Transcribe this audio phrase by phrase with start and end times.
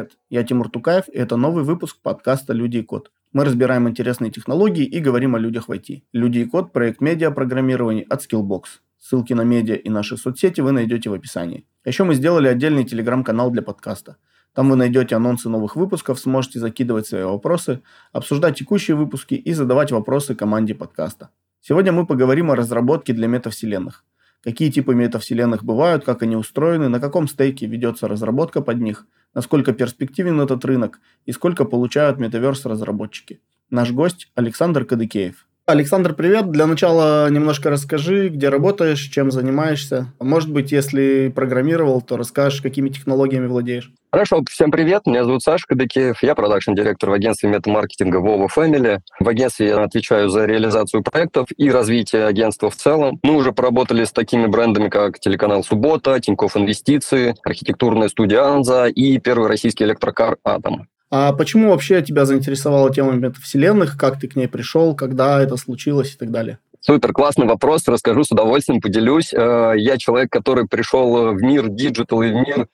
[0.00, 0.18] привет!
[0.30, 3.10] Я Тимур Тукаев, и это новый выпуск подкаста «Люди и код».
[3.32, 6.02] Мы разбираем интересные технологии и говорим о людях в IT.
[6.12, 8.62] «Люди и код»– проект медиапрограммирования от Skillbox.
[8.98, 11.66] Ссылки на медиа и наши соцсети вы найдете в описании.
[11.84, 14.16] Еще мы сделали отдельный телеграм-канал для подкаста.
[14.54, 19.92] Там вы найдете анонсы новых выпусков, сможете закидывать свои вопросы, обсуждать текущие выпуски и задавать
[19.92, 21.28] вопросы команде подкаста.
[21.60, 24.04] Сегодня мы поговорим о разработке для метавселенных
[24.42, 29.72] какие типы метавселенных бывают, как они устроены, на каком стейке ведется разработка под них, насколько
[29.72, 33.40] перспективен этот рынок и сколько получают метаверс разработчики.
[33.70, 35.46] Наш гость Александр Кадыкеев.
[35.70, 36.50] Александр, привет.
[36.50, 40.12] Для начала немножко расскажи, где работаешь, чем занимаешься.
[40.18, 43.92] Может быть, если программировал, то расскажешь, какими технологиями владеешь.
[44.12, 48.98] Хорошо, всем привет, меня зовут Саша Кадыкеев, я продакшн-директор в агентстве метамаркетинга Вова Family.
[49.20, 53.20] В агентстве я отвечаю за реализацию проектов и развитие агентства в целом.
[53.22, 59.18] Мы уже поработали с такими брендами, как телеканал «Суббота», Тинькофф Инвестиции, архитектурная студия «Анза» и
[59.18, 60.88] первый российский электрокар «Атом».
[61.10, 63.98] А почему вообще тебя заинтересовала тема метавселенных?
[63.98, 64.94] Как ты к ней пришел?
[64.94, 66.58] Когда это случилось и так далее?
[66.80, 69.34] Супер, классный вопрос, расскажу с удовольствием, поделюсь.
[69.34, 72.68] Э, я человек, который пришел в мир digital и в мир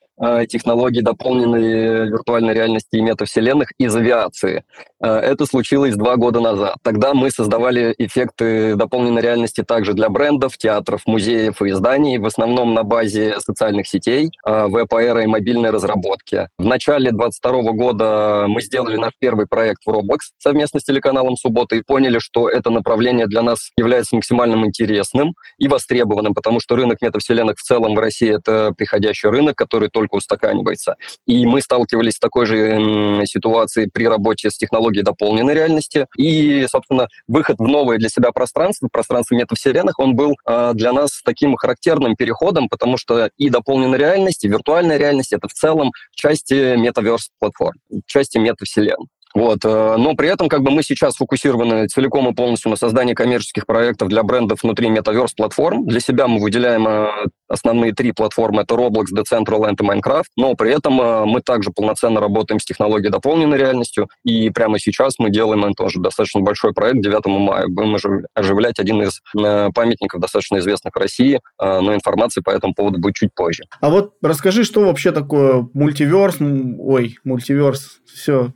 [0.48, 4.64] технологий дополненной виртуальной реальности и метавселенных из авиации.
[5.00, 6.76] Э, это случилось два года назад.
[6.82, 12.74] Тогда мы создавали эффекты дополненной реальности также для брендов, театров, музеев и изданий, в основном
[12.74, 16.48] на базе социальных сетей, э, WebAR и мобильной разработки.
[16.58, 21.76] В начале 2022 года мы сделали наш первый проект в Roblox совместно с телеканалом «Суббота»
[21.76, 27.02] и поняли, что это направление для нас является максимальным интересным и востребованным, потому что рынок
[27.02, 30.96] метавселенных в целом в России— это приходящий рынок, который только только устаканивается.
[31.26, 36.06] И мы сталкивались с такой же ситуацией при работе с технологией дополненной реальности.
[36.16, 41.20] И, собственно, выход в новое для себя пространство, пространство метавселенных, он был э, для нас
[41.24, 46.76] таким характерным переходом, потому что и дополненная реальность, и виртуальная реальность— это в целом части
[46.76, 49.08] метаверс-платформ, части метавселенной.
[49.36, 49.66] Вот.
[49.66, 53.66] Э, но при этом как бы мы сейчас фокусированы целиком и полностью на создании коммерческих
[53.66, 55.86] проектов для брендов внутри Metaverse платформ.
[55.86, 57.08] Для себя мы выделяем э,
[57.46, 58.62] основные три платформы.
[58.62, 60.24] Это Roblox, Decentraland и Minecraft.
[60.38, 64.08] Но при этом э, мы также полноценно работаем с технологией дополненной реальностью.
[64.24, 67.66] И прямо сейчас мы делаем тоже достаточно большой проект 9 мая.
[67.68, 71.40] Будем оживлять один из памятников, достаточно известных в России.
[71.60, 73.64] Но информации по этому поводу будет чуть позже.
[73.80, 76.36] А вот расскажи, что вообще такое мультиверс?
[76.40, 77.98] Ой, мультиверс.
[78.06, 78.52] Все,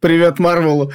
[0.00, 0.90] Привет, Марвелу.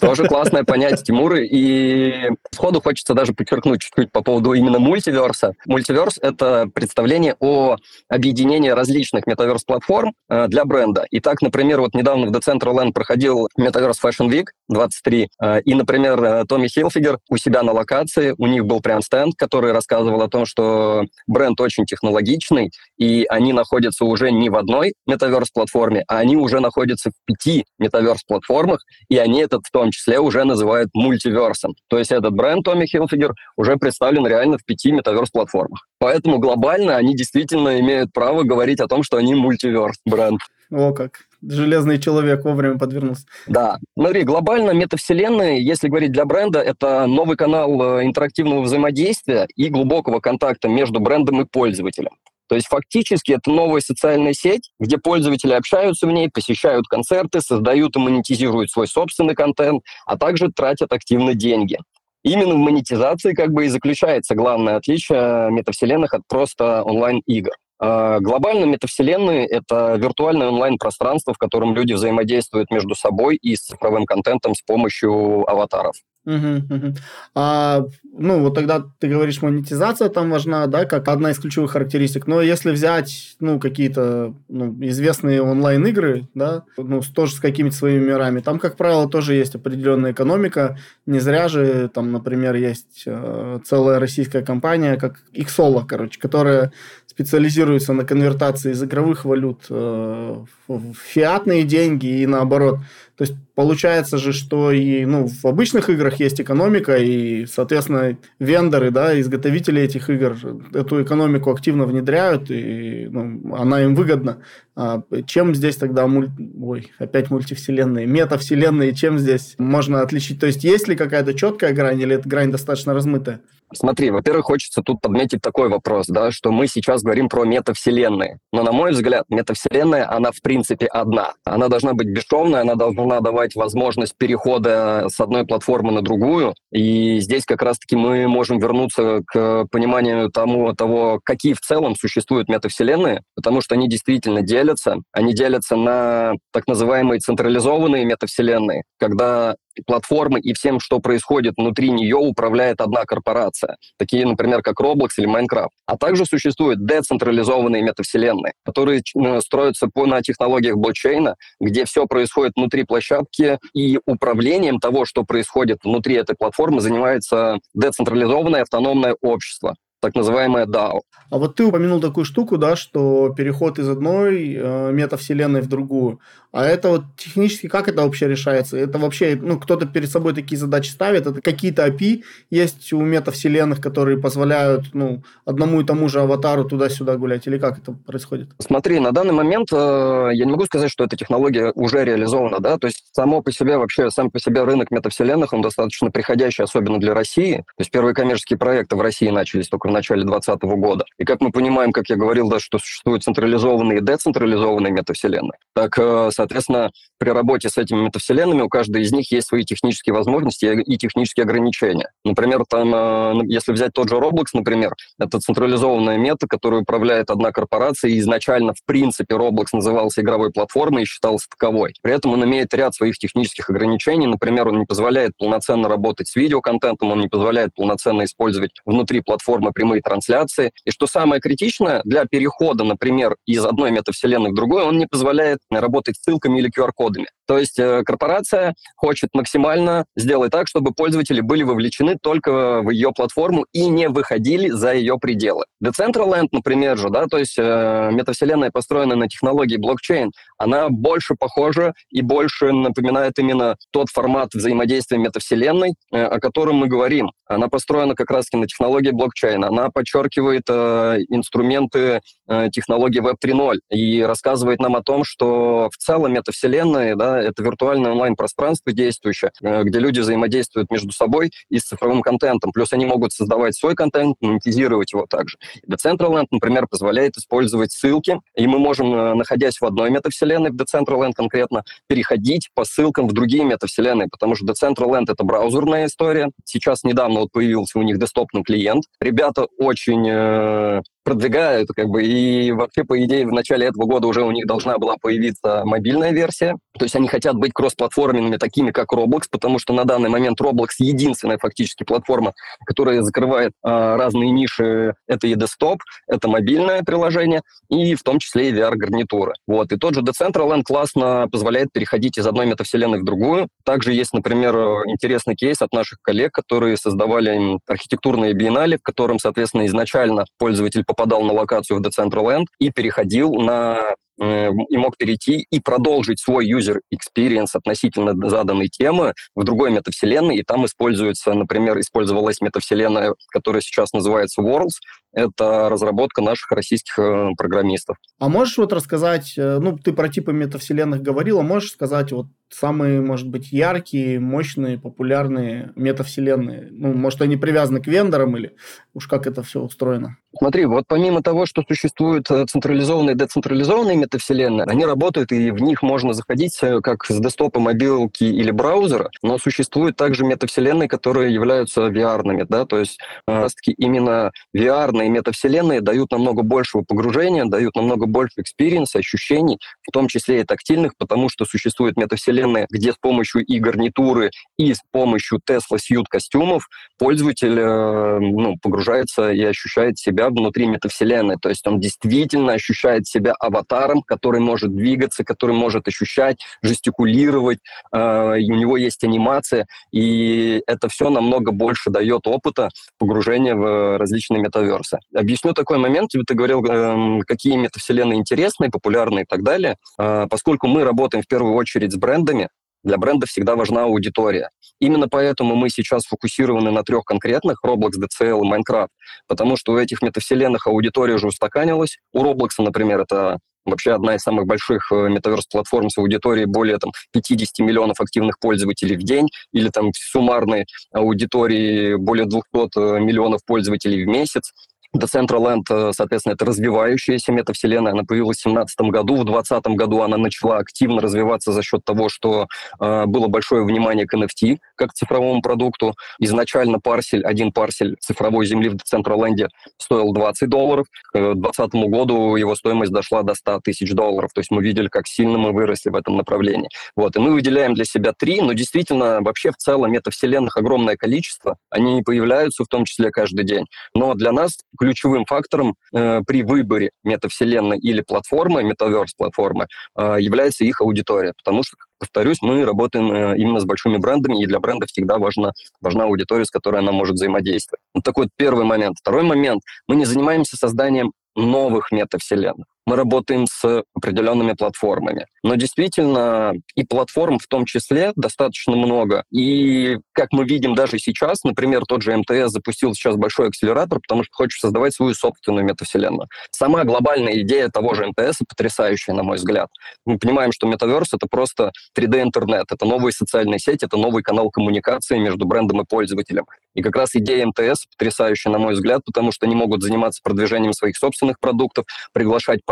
[0.00, 1.46] Тоже классное понятие, Тимуры.
[1.46, 5.54] И сходу хочется даже подчеркнуть чуть-чуть по поводу именно мультиверса.
[5.66, 7.76] Мультиверс— это представление о
[8.08, 11.06] объединении различных метаверс-платформ э, для бренда.
[11.10, 16.22] И так, например, вот недавно в Decentraland проходил Metaverse Fashion Week 23, э, и, например,
[16.22, 20.28] э, Томми Хилфигер у себя на локации, у них был прям стенд, который рассказывал о
[20.28, 26.36] том, что бренд очень технологичный, и они находятся уже не в одной метаверс-платформе, а они
[26.36, 31.74] уже находятся в пяти метаверс-платформах, и они этот том числе уже называют мультиверсом.
[31.88, 35.86] То есть этот бренд Томми Хилфигер уже представлен реально в пяти метаверс-платформах.
[35.98, 40.40] Поэтому глобально они действительно имеют право говорить о том, что они мультиверс бренд.
[40.70, 41.26] О как.
[41.42, 43.26] Железный человек вовремя подвернулся.
[43.46, 43.78] Да.
[43.98, 50.20] Смотри, глобально метавселенная, если говорить для бренда, это новый канал э, интерактивного взаимодействия и глубокого
[50.20, 52.12] контакта между брендом и пользователем.
[52.48, 57.96] То есть фактически это новая социальная сеть, где пользователи общаются в ней, посещают концерты, создают
[57.96, 61.78] и монетизируют свой собственный контент, а также тратят активно деньги.
[62.22, 67.52] Именно в монетизации как бы и заключается главное отличие метавселенных от просто онлайн-игр.
[67.78, 74.06] А, глобально метавселенные— это виртуальное онлайн-пространство, в котором люди взаимодействуют между собой и с цифровым
[74.06, 75.94] контентом с помощью аватаров.
[76.26, 76.94] Угу, угу.
[77.36, 77.86] А,
[78.18, 82.26] ну, вот тогда ты говоришь, монетизация там важна, да, как одна из ключевых характеристик.
[82.26, 88.40] Но если взять, ну, какие-то ну, известные онлайн-игры, да, ну, тоже с какими-то своими мирами,
[88.40, 90.76] там, как правило, тоже есть определенная экономика.
[91.06, 96.72] Не зря же, там, например, есть э, целая российская компания, как Xolo, короче, которая
[97.06, 102.80] специализируется на конвертации из игровых валют э, в фиатные деньги и наоборот.
[103.16, 108.90] То есть получается же, что и ну, в обычных играх есть экономика, и, соответственно, вендоры,
[108.90, 110.36] да, изготовители этих игр
[110.74, 114.42] эту экономику активно внедряют, и ну, она им выгодна.
[114.74, 116.28] А чем здесь тогда, муль...
[116.60, 120.38] ой, опять мультивселенные, метавселенные, чем здесь можно отличить?
[120.38, 123.40] То есть есть ли какая-то четкая грань, или эта грань достаточно размытая?
[123.74, 128.38] Смотри, во-первых, хочется тут подметить такой вопрос, да, что мы сейчас говорим про метавселенные.
[128.52, 131.34] Но, на мой взгляд, метавселенная, она в принципе одна.
[131.44, 136.54] Она должна быть бесшовной, она должна давать возможность перехода с одной платформы на другую.
[136.70, 142.48] И здесь как раз-таки мы можем вернуться к пониманию тому, того, какие в целом существуют
[142.48, 144.98] метавселенные, потому что они действительно делятся.
[145.12, 149.56] Они делятся на так называемые централизованные метавселенные, когда
[149.86, 153.76] платформы и всем, что происходит внутри нее, управляет одна корпорация.
[153.98, 155.68] Такие, например, как Roblox или Minecraft.
[155.86, 162.52] А также существуют децентрализованные метавселенные, которые э, строятся по, на технологиях блокчейна, где все происходит
[162.56, 170.14] внутри площадки, и управлением того, что происходит внутри этой платформы, занимается децентрализованное автономное общество так
[170.14, 171.00] называемое DAO.
[171.30, 176.20] А вот ты упомянул такую штуку, да, что переход из одной э, метавселенной в другую.
[176.52, 178.78] А это вот технически как это вообще решается?
[178.78, 181.26] Это вообще, ну, кто-то перед собой такие задачи ставит?
[181.26, 187.16] Это какие-то API есть у метавселенных, которые позволяют, ну, одному и тому же аватару туда-сюда
[187.16, 187.46] гулять?
[187.46, 188.48] Или как это происходит?
[188.58, 192.78] Смотри, на данный момент э, я не могу сказать, что эта технология уже реализована, да,
[192.78, 196.98] то есть само по себе вообще, сам по себе рынок метавселенных, он достаточно приходящий, особенно
[196.98, 197.56] для России.
[197.56, 201.04] То есть первые коммерческие проекты в России начались только в начале 2020 года.
[201.18, 205.98] И как мы понимаем, как я говорил, да, что существуют централизованные и децентрализованные метавселенные, так,
[205.98, 210.66] э, соответственно, при работе с этими метавселенными у каждой из них есть свои технические возможности
[210.66, 212.10] и технические ограничения.
[212.24, 217.52] Например, там, э, если взять тот же Roblox, например, это централизованная мета, которую управляет одна
[217.52, 221.94] корпорация, и изначально, в принципе, Roblox назывался игровой платформой и считался таковой.
[222.02, 224.26] При этом он имеет ряд своих технических ограничений.
[224.26, 229.72] Например, он не позволяет полноценно работать с видеоконтентом, он не позволяет полноценно использовать внутри платформы
[229.72, 230.72] прямые трансляции.
[230.84, 235.58] И что самое критичное, для перехода, например, из одной метавселенной в другую, он не позволяет
[235.70, 237.26] работать ссылками или QR-кодами.
[237.46, 243.12] То есть э, корпорация хочет максимально сделать так, чтобы пользователи были вовлечены только в ее
[243.12, 245.64] платформу и не выходили за ее пределы.
[245.82, 251.92] Decentraland, например же, да, то есть э, метавселенная, построенная на технологии блокчейн, она больше похожа
[252.10, 257.30] и больше напоминает именно тот формат взаимодействия метавселенной, э, о котором мы говорим.
[257.46, 263.76] Она построена как раз на технологии блокчейн, она подчеркивает э, инструменты э, технологии Web 3.0
[263.90, 269.82] и рассказывает нам о том, что в целом метавселенная, да, это виртуальное онлайн-пространство действующее, э,
[269.84, 272.72] где люди взаимодействуют между собой и с цифровым контентом.
[272.72, 275.58] Плюс они могут создавать свой контент, монетизировать его также.
[275.88, 281.32] Decentraland, например, позволяет использовать ссылки, и мы можем, э, находясь в одной метавселенной, в Decentraland
[281.34, 286.50] конкретно, переходить по ссылкам в другие метавселенные, потому что Decentraland— это браузерная история.
[286.64, 289.04] Сейчас недавно вот появился у них десктопный клиент.
[289.20, 294.44] Ребята очень э, продвигают, как бы, и вообще, по идее, в начале этого года уже
[294.44, 296.76] у них должна была появиться мобильная версия.
[296.96, 300.90] То есть они хотят быть кроссплатформенными, такими как Roblox, потому что на данный момент Roblox
[301.00, 302.54] единственная фактически платформа,
[302.86, 305.14] которая закрывает а, разные ниши.
[305.26, 309.54] Это и десктоп, это мобильное приложение, и в том числе и VR-гарнитуры.
[309.66, 309.90] Вот.
[309.90, 313.66] И тот же Decentraland классно позволяет переходить из одной метавселенной в другую.
[313.84, 314.76] Также есть, например,
[315.06, 321.42] интересный кейс от наших коллег, которые создавали архитектурные биеннале, в котором, соответственно, изначально пользователь попадал
[321.42, 326.98] на локацию в Decentraland и переходил на Э, и мог перейти и продолжить свой user
[327.14, 334.12] experience относительно заданной темы в другой метавселенной, и там используется, например, использовалась метавселенная, которая сейчас
[334.12, 335.00] называется Worlds,
[335.36, 338.16] это разработка наших российских э, программистов.
[338.38, 342.46] А можешь вот рассказать, э, ну, ты про типы метавселенных говорил, а можешь сказать вот
[342.70, 346.88] самые, может быть, яркие, мощные, популярные метавселенные?
[346.90, 348.76] Ну, может, они привязаны к вендорам или
[349.12, 350.38] уж как это все устроено?
[350.58, 356.02] Смотри, вот помимо того, что существуют централизованные и децентрализованные метавселенные, они работают, и в них
[356.02, 362.06] можно заходить э, как с десктопа, мобилки или браузера, но существуют также метавселенные, которые являются
[362.08, 367.96] VR-ными, да, то есть как раз-таки именно VR -ные метавселенные дают намного большего погружения, дают
[367.96, 373.12] намного больше experience -а, ощущений, в том числе и тактильных, потому что существуют метавселенные, где
[373.12, 380.18] с помощью и гарнитуры, и с помощью Teslasuit костюмов пользователь э, ну, погружается и ощущает
[380.18, 386.08] себя внутри метавселенной, то есть он действительно ощущает себя аватаром, который может двигаться, который может
[386.08, 387.78] ощущать, жестикулировать,
[388.12, 394.18] э, и у него есть анимация, и это все намного больше дает опыта погружения в
[394.18, 395.15] различные метаверсы.
[395.34, 399.96] Объясню такой момент, ты говорил, э, какие метавселенные интересные, популярные и так далее.
[400.18, 402.68] Э, поскольку мы работаем в первую очередь с брендами,
[403.04, 404.70] для бренда всегда важна аудитория.
[405.00, 409.08] Именно поэтому мы сейчас фокусированы на трех конкретных, Roblox, DCL и Minecraft,
[409.46, 412.18] потому что у этих метавселенных аудитория уже устаканилась.
[412.32, 417.78] У Roblox, например, это вообще одна из самых больших метаверс-платформ с аудиторией более там, 50
[417.86, 424.72] миллионов активных пользователей в день, или там суммарной аудитории более 200 миллионов пользователей в месяц.
[425.14, 428.12] Decentraland, э, соответственно, это развивающаяся метавселенная.
[428.12, 429.34] Она появилась в 2017 году.
[429.36, 432.66] В 2020 году она начала активно развиваться за счет того, что
[433.00, 436.14] э, было большое внимание к NFT как к цифровому продукту.
[436.38, 441.06] Изначально парсель, один парсель цифровой земли в Decentraland стоил 20 долларов.
[441.32, 444.50] К 2020 году его стоимость дошла до 100 тысяч долларов.
[444.54, 446.88] То есть мы видели, как сильно мы выросли в этом направлении.
[447.14, 447.36] Вот.
[447.36, 451.76] И мы выделяем для себя три, но действительно вообще в целом метавселенных огромное количество.
[451.90, 453.86] Они появляются в том числе каждый день.
[454.14, 459.86] Но для нас ключевым фактором э, при выборе метавселенной или платформы, метаверс-платформы,
[460.16, 461.52] э, является их аудитория.
[461.56, 465.72] Потому что, повторюсь, мы работаем э, именно с большими брендами, и для бренда всегда важна,
[466.00, 468.00] важна аудитория, с которой она может взаимодействовать.
[468.14, 469.18] Вот такой вот первый момент.
[469.20, 469.82] Второй момент.
[470.08, 475.46] Мы не занимаемся созданием новых метавселенных мы работаем с определенными платформами.
[475.62, 479.44] Но действительно и платформ в том числе достаточно много.
[479.50, 484.42] И как мы видим даже сейчас, например, тот же МТС запустил сейчас большой акселератор, потому
[484.42, 486.48] что хочет создавать свою собственную метавселенную.
[486.70, 489.88] Сама глобальная идея того же МТС потрясающая, на мой взгляд.
[490.24, 495.38] Мы понимаем, что метаверс— это просто 3D-интернет, это новые социальные сети, это новый канал коммуникации
[495.38, 496.66] между брендом и пользователем.
[496.94, 500.92] И как раз идея МТС потрясающая, на мой взгляд, потому что они могут заниматься продвижением
[500.92, 502.84] своих собственных продуктов, приглашать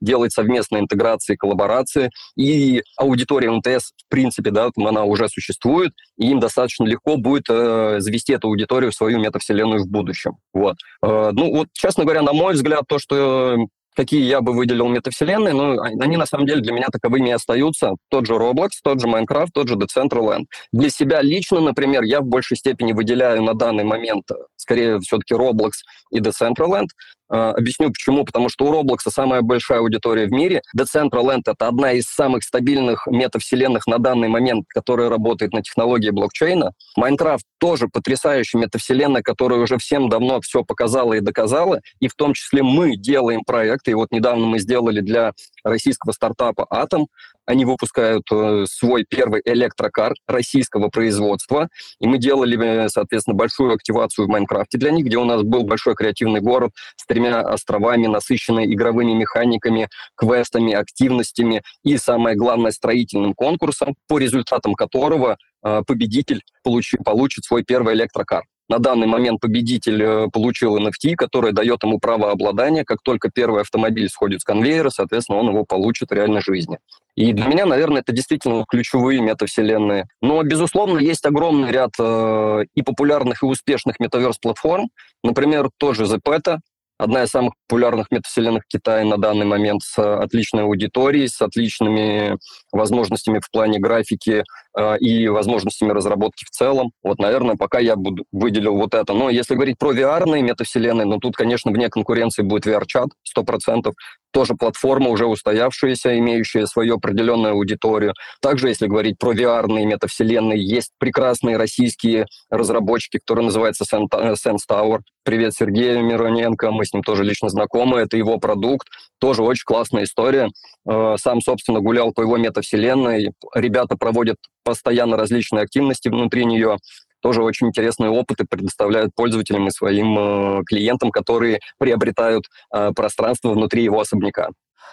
[0.00, 2.10] делать совместные интеграции, коллаборации.
[2.36, 7.96] И аудитория МТС, в принципе, да, она уже существует, и им достаточно легко будет э,
[7.98, 10.36] завести эту аудиторию в свою метавселенную в будущем.
[10.52, 10.76] Вот.
[11.02, 13.56] Э, ну, вот, честно говоря, на мой взгляд, то, что
[13.94, 17.92] какие я бы выделил метавселенные, но они на самом деле для меня таковыми и остаются.
[18.10, 20.44] Тот же Roblox, тот же Minecraft, тот же Decentraland.
[20.72, 25.34] Для себя лично, например, я в большей степени выделяю на данный момент э, скорее все-таки
[25.34, 25.70] Roblox
[26.10, 26.88] и Decentraland,
[27.23, 28.24] а, объясню почему.
[28.24, 30.62] Потому что у Roblox самая большая аудитория в мире.
[30.78, 36.72] Decentraland— это одна из самых стабильных метавселенных на данный момент, которая работает на технологии блокчейна.
[36.98, 41.80] Minecraft тоже потрясающая метавселенная, которая уже всем давно все показала и доказала.
[42.00, 43.92] И в том числе мы делаем проекты.
[43.92, 45.32] И вот недавно мы сделали для
[45.64, 47.06] российского стартапа «Атом».
[47.46, 51.68] Они выпускают э, свой первый электрокар российского производства.
[52.00, 55.64] И мы делали, э, соответственно, большую активацию в Майнкрафте для них, где у нас был
[55.64, 63.34] большой креативный город с тремя островами, насыщенный игровыми механиками, квестами, активностями и, самое главное, строительным
[63.34, 68.42] конкурсом, по результатам которого э, победитель получи, получит свой первый электрокар.
[68.68, 72.84] На данный момент победитель э, получил NFT, который дает ему право обладания.
[72.84, 76.78] Как только первый автомобиль сходит с конвейера, соответственно, он его получит в реальной жизни.
[77.14, 80.08] И для меня, наверное, это действительно ключевые метавселенные.
[80.22, 84.88] Но, безусловно, есть огромный ряд э, и популярных, и успешных метаверс-платформ.
[85.22, 86.58] Например, тоже Zepeta,
[86.98, 92.38] одна из самых популярных метавселенных в Китае на данный момент с отличной аудиторией, с отличными
[92.72, 94.44] возможностями в плане графики
[94.76, 96.92] э, и возможностями разработки в целом.
[97.02, 99.12] Вот, наверное, пока я буду, выделил вот это.
[99.12, 103.92] Но если говорить про VR-ные метавселенные, ну тут, конечно, вне конкуренции будет VR-чат 100%
[104.34, 108.14] тоже платформа, уже устоявшаяся, имеющая свою определенную аудиторию.
[108.42, 114.98] Также, если говорить про VR-ные метавселенные, есть прекрасные российские разработчики, которые называются Sense Tower.
[115.22, 118.88] Привет Сергею Мироненко, мы с ним тоже лично знакомы, это его продукт,
[119.20, 120.50] тоже очень классная история.
[120.86, 126.78] Э, сам, собственно, гулял по его метавселенной, ребята проводят постоянно различные активности внутри нее,
[127.24, 133.82] тоже очень интересные опыты предоставляют пользователям и своим э, клиентам, которые приобретают э, пространство внутри
[133.82, 134.50] его особняка.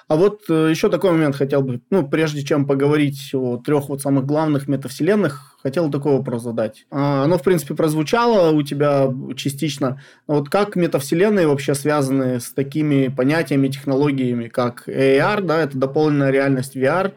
[0.07, 3.99] А вот э, еще такой момент хотел бы, ну, прежде чем поговорить о трех вот
[3.99, 6.85] самых главных метавселенных, хотел такой вопрос задать.
[6.89, 10.01] А, оно, в принципе, прозвучало у тебя частично.
[10.29, 16.31] Но вот как метавселенные вообще связаны с такими понятиями, технологиями, как AR, да, это дополненная
[16.31, 17.11] реальность VR,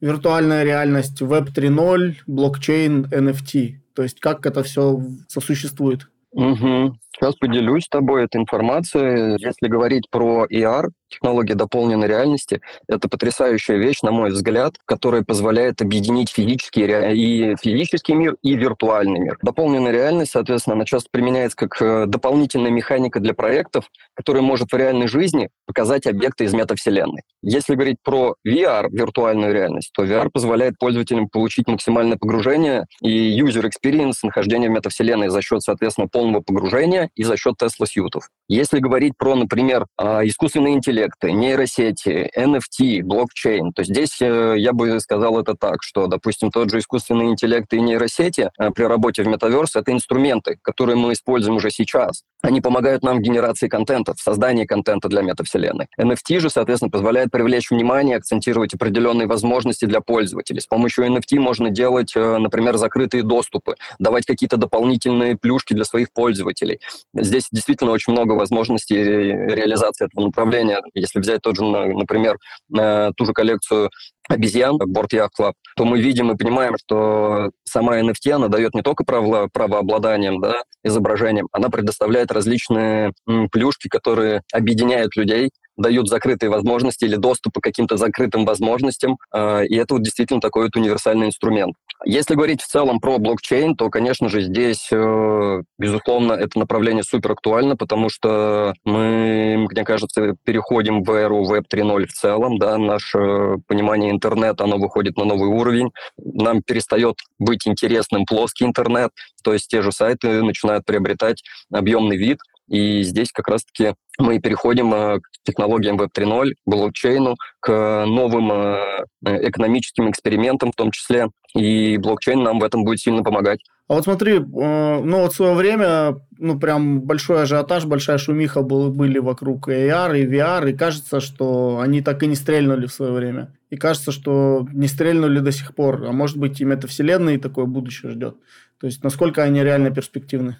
[0.00, 3.79] виртуальная реальность Web 3.0, блокчейн, NFT?
[3.94, 6.08] То есть как это все сосуществует?
[6.32, 6.96] Угу.
[7.20, 9.36] Сейчас поделюсь с тобой этой информацией.
[9.38, 15.82] Если говорить про ER, технология дополненной реальности, это потрясающая вещь, на мой взгляд, которая позволяет
[15.82, 19.36] объединить физический и физический мир и виртуальный мир.
[19.42, 23.84] Дополненная реальность, соответственно, она часто применяется как э, дополнительная механика для проектов,
[24.14, 27.22] которая может в реальной жизни показать объекты из метавселенной.
[27.42, 33.68] Если говорить про VR, виртуальную реальность, то VR позволяет пользователям получить максимальное погружение и user
[33.68, 38.28] experience нахождения в метавселенной за счет, соответственно, полного погружения и за счет Tesla сьютов.
[38.48, 44.98] Если говорить про, например, а, искусственные интеллекты, нейросети, NFT, блокчейн, то здесь э, я бы
[45.00, 49.28] сказал это так, что, допустим, тот же искусственный интеллект и нейросети э, при работе в
[49.28, 52.22] Metaverse— это инструменты, которые мы используем уже сейчас.
[52.42, 55.88] Они помогают нам в генерации контента, в создании контента для метавселенной.
[56.00, 60.60] NFT же, соответственно, позволяет привлечь внимание, акцентировать определенные возможности для пользователей.
[60.60, 66.12] С помощью NFT можно делать, э, например, закрытые доступы, давать какие-то дополнительные плюшки для своих
[66.12, 66.80] пользователей.
[67.14, 70.80] Здесь действительно очень много возможностей реализации этого направления.
[70.94, 72.36] Если взять тот же, например,
[72.68, 73.90] ту же коллекцию
[74.28, 78.82] обезьян, Board Yacht Club, то мы видим и понимаем, что сама NFT, она дает не
[78.82, 86.50] только право, правообладанием, да, изображением, она предоставляет различные м, плюшки, которые объединяют людей, дают закрытые
[86.50, 91.26] возможности или доступ к каким-то закрытым возможностям, э, и это вот действительно такой вот универсальный
[91.26, 91.74] инструмент.
[92.04, 97.32] Если говорить в целом про блокчейн, то, конечно же, здесь, э, безусловно, это направление супер
[97.32, 103.56] актуально, потому что мы, мне кажется, переходим в эру Web 3.0 в целом, да, наше
[103.66, 109.10] понимание интернета, оно выходит на новый уровень, нам перестает быть интересным плоский интернет,
[109.42, 112.38] то есть те же сайты начинают приобретать объемный вид,
[112.70, 119.06] и здесь как раз-таки мы переходим э, к технологиям Web 3.0, блокчейну, к новым э,
[119.48, 121.28] экономическим экспериментам в том числе.
[121.56, 123.58] И блокчейн нам в этом будет сильно помогать.
[123.88, 128.62] А вот смотри, э, ну вот в свое время, ну прям большой ажиотаж, большая шумиха
[128.62, 132.92] был, были вокруг AR и VR, и кажется, что они так и не стрельнули в
[132.92, 133.52] свое время.
[133.70, 136.04] И кажется, что не стрельнули до сих пор.
[136.04, 138.36] А может быть и метавселенные такое будущее ждет.
[138.78, 140.58] То есть насколько они реально перспективны?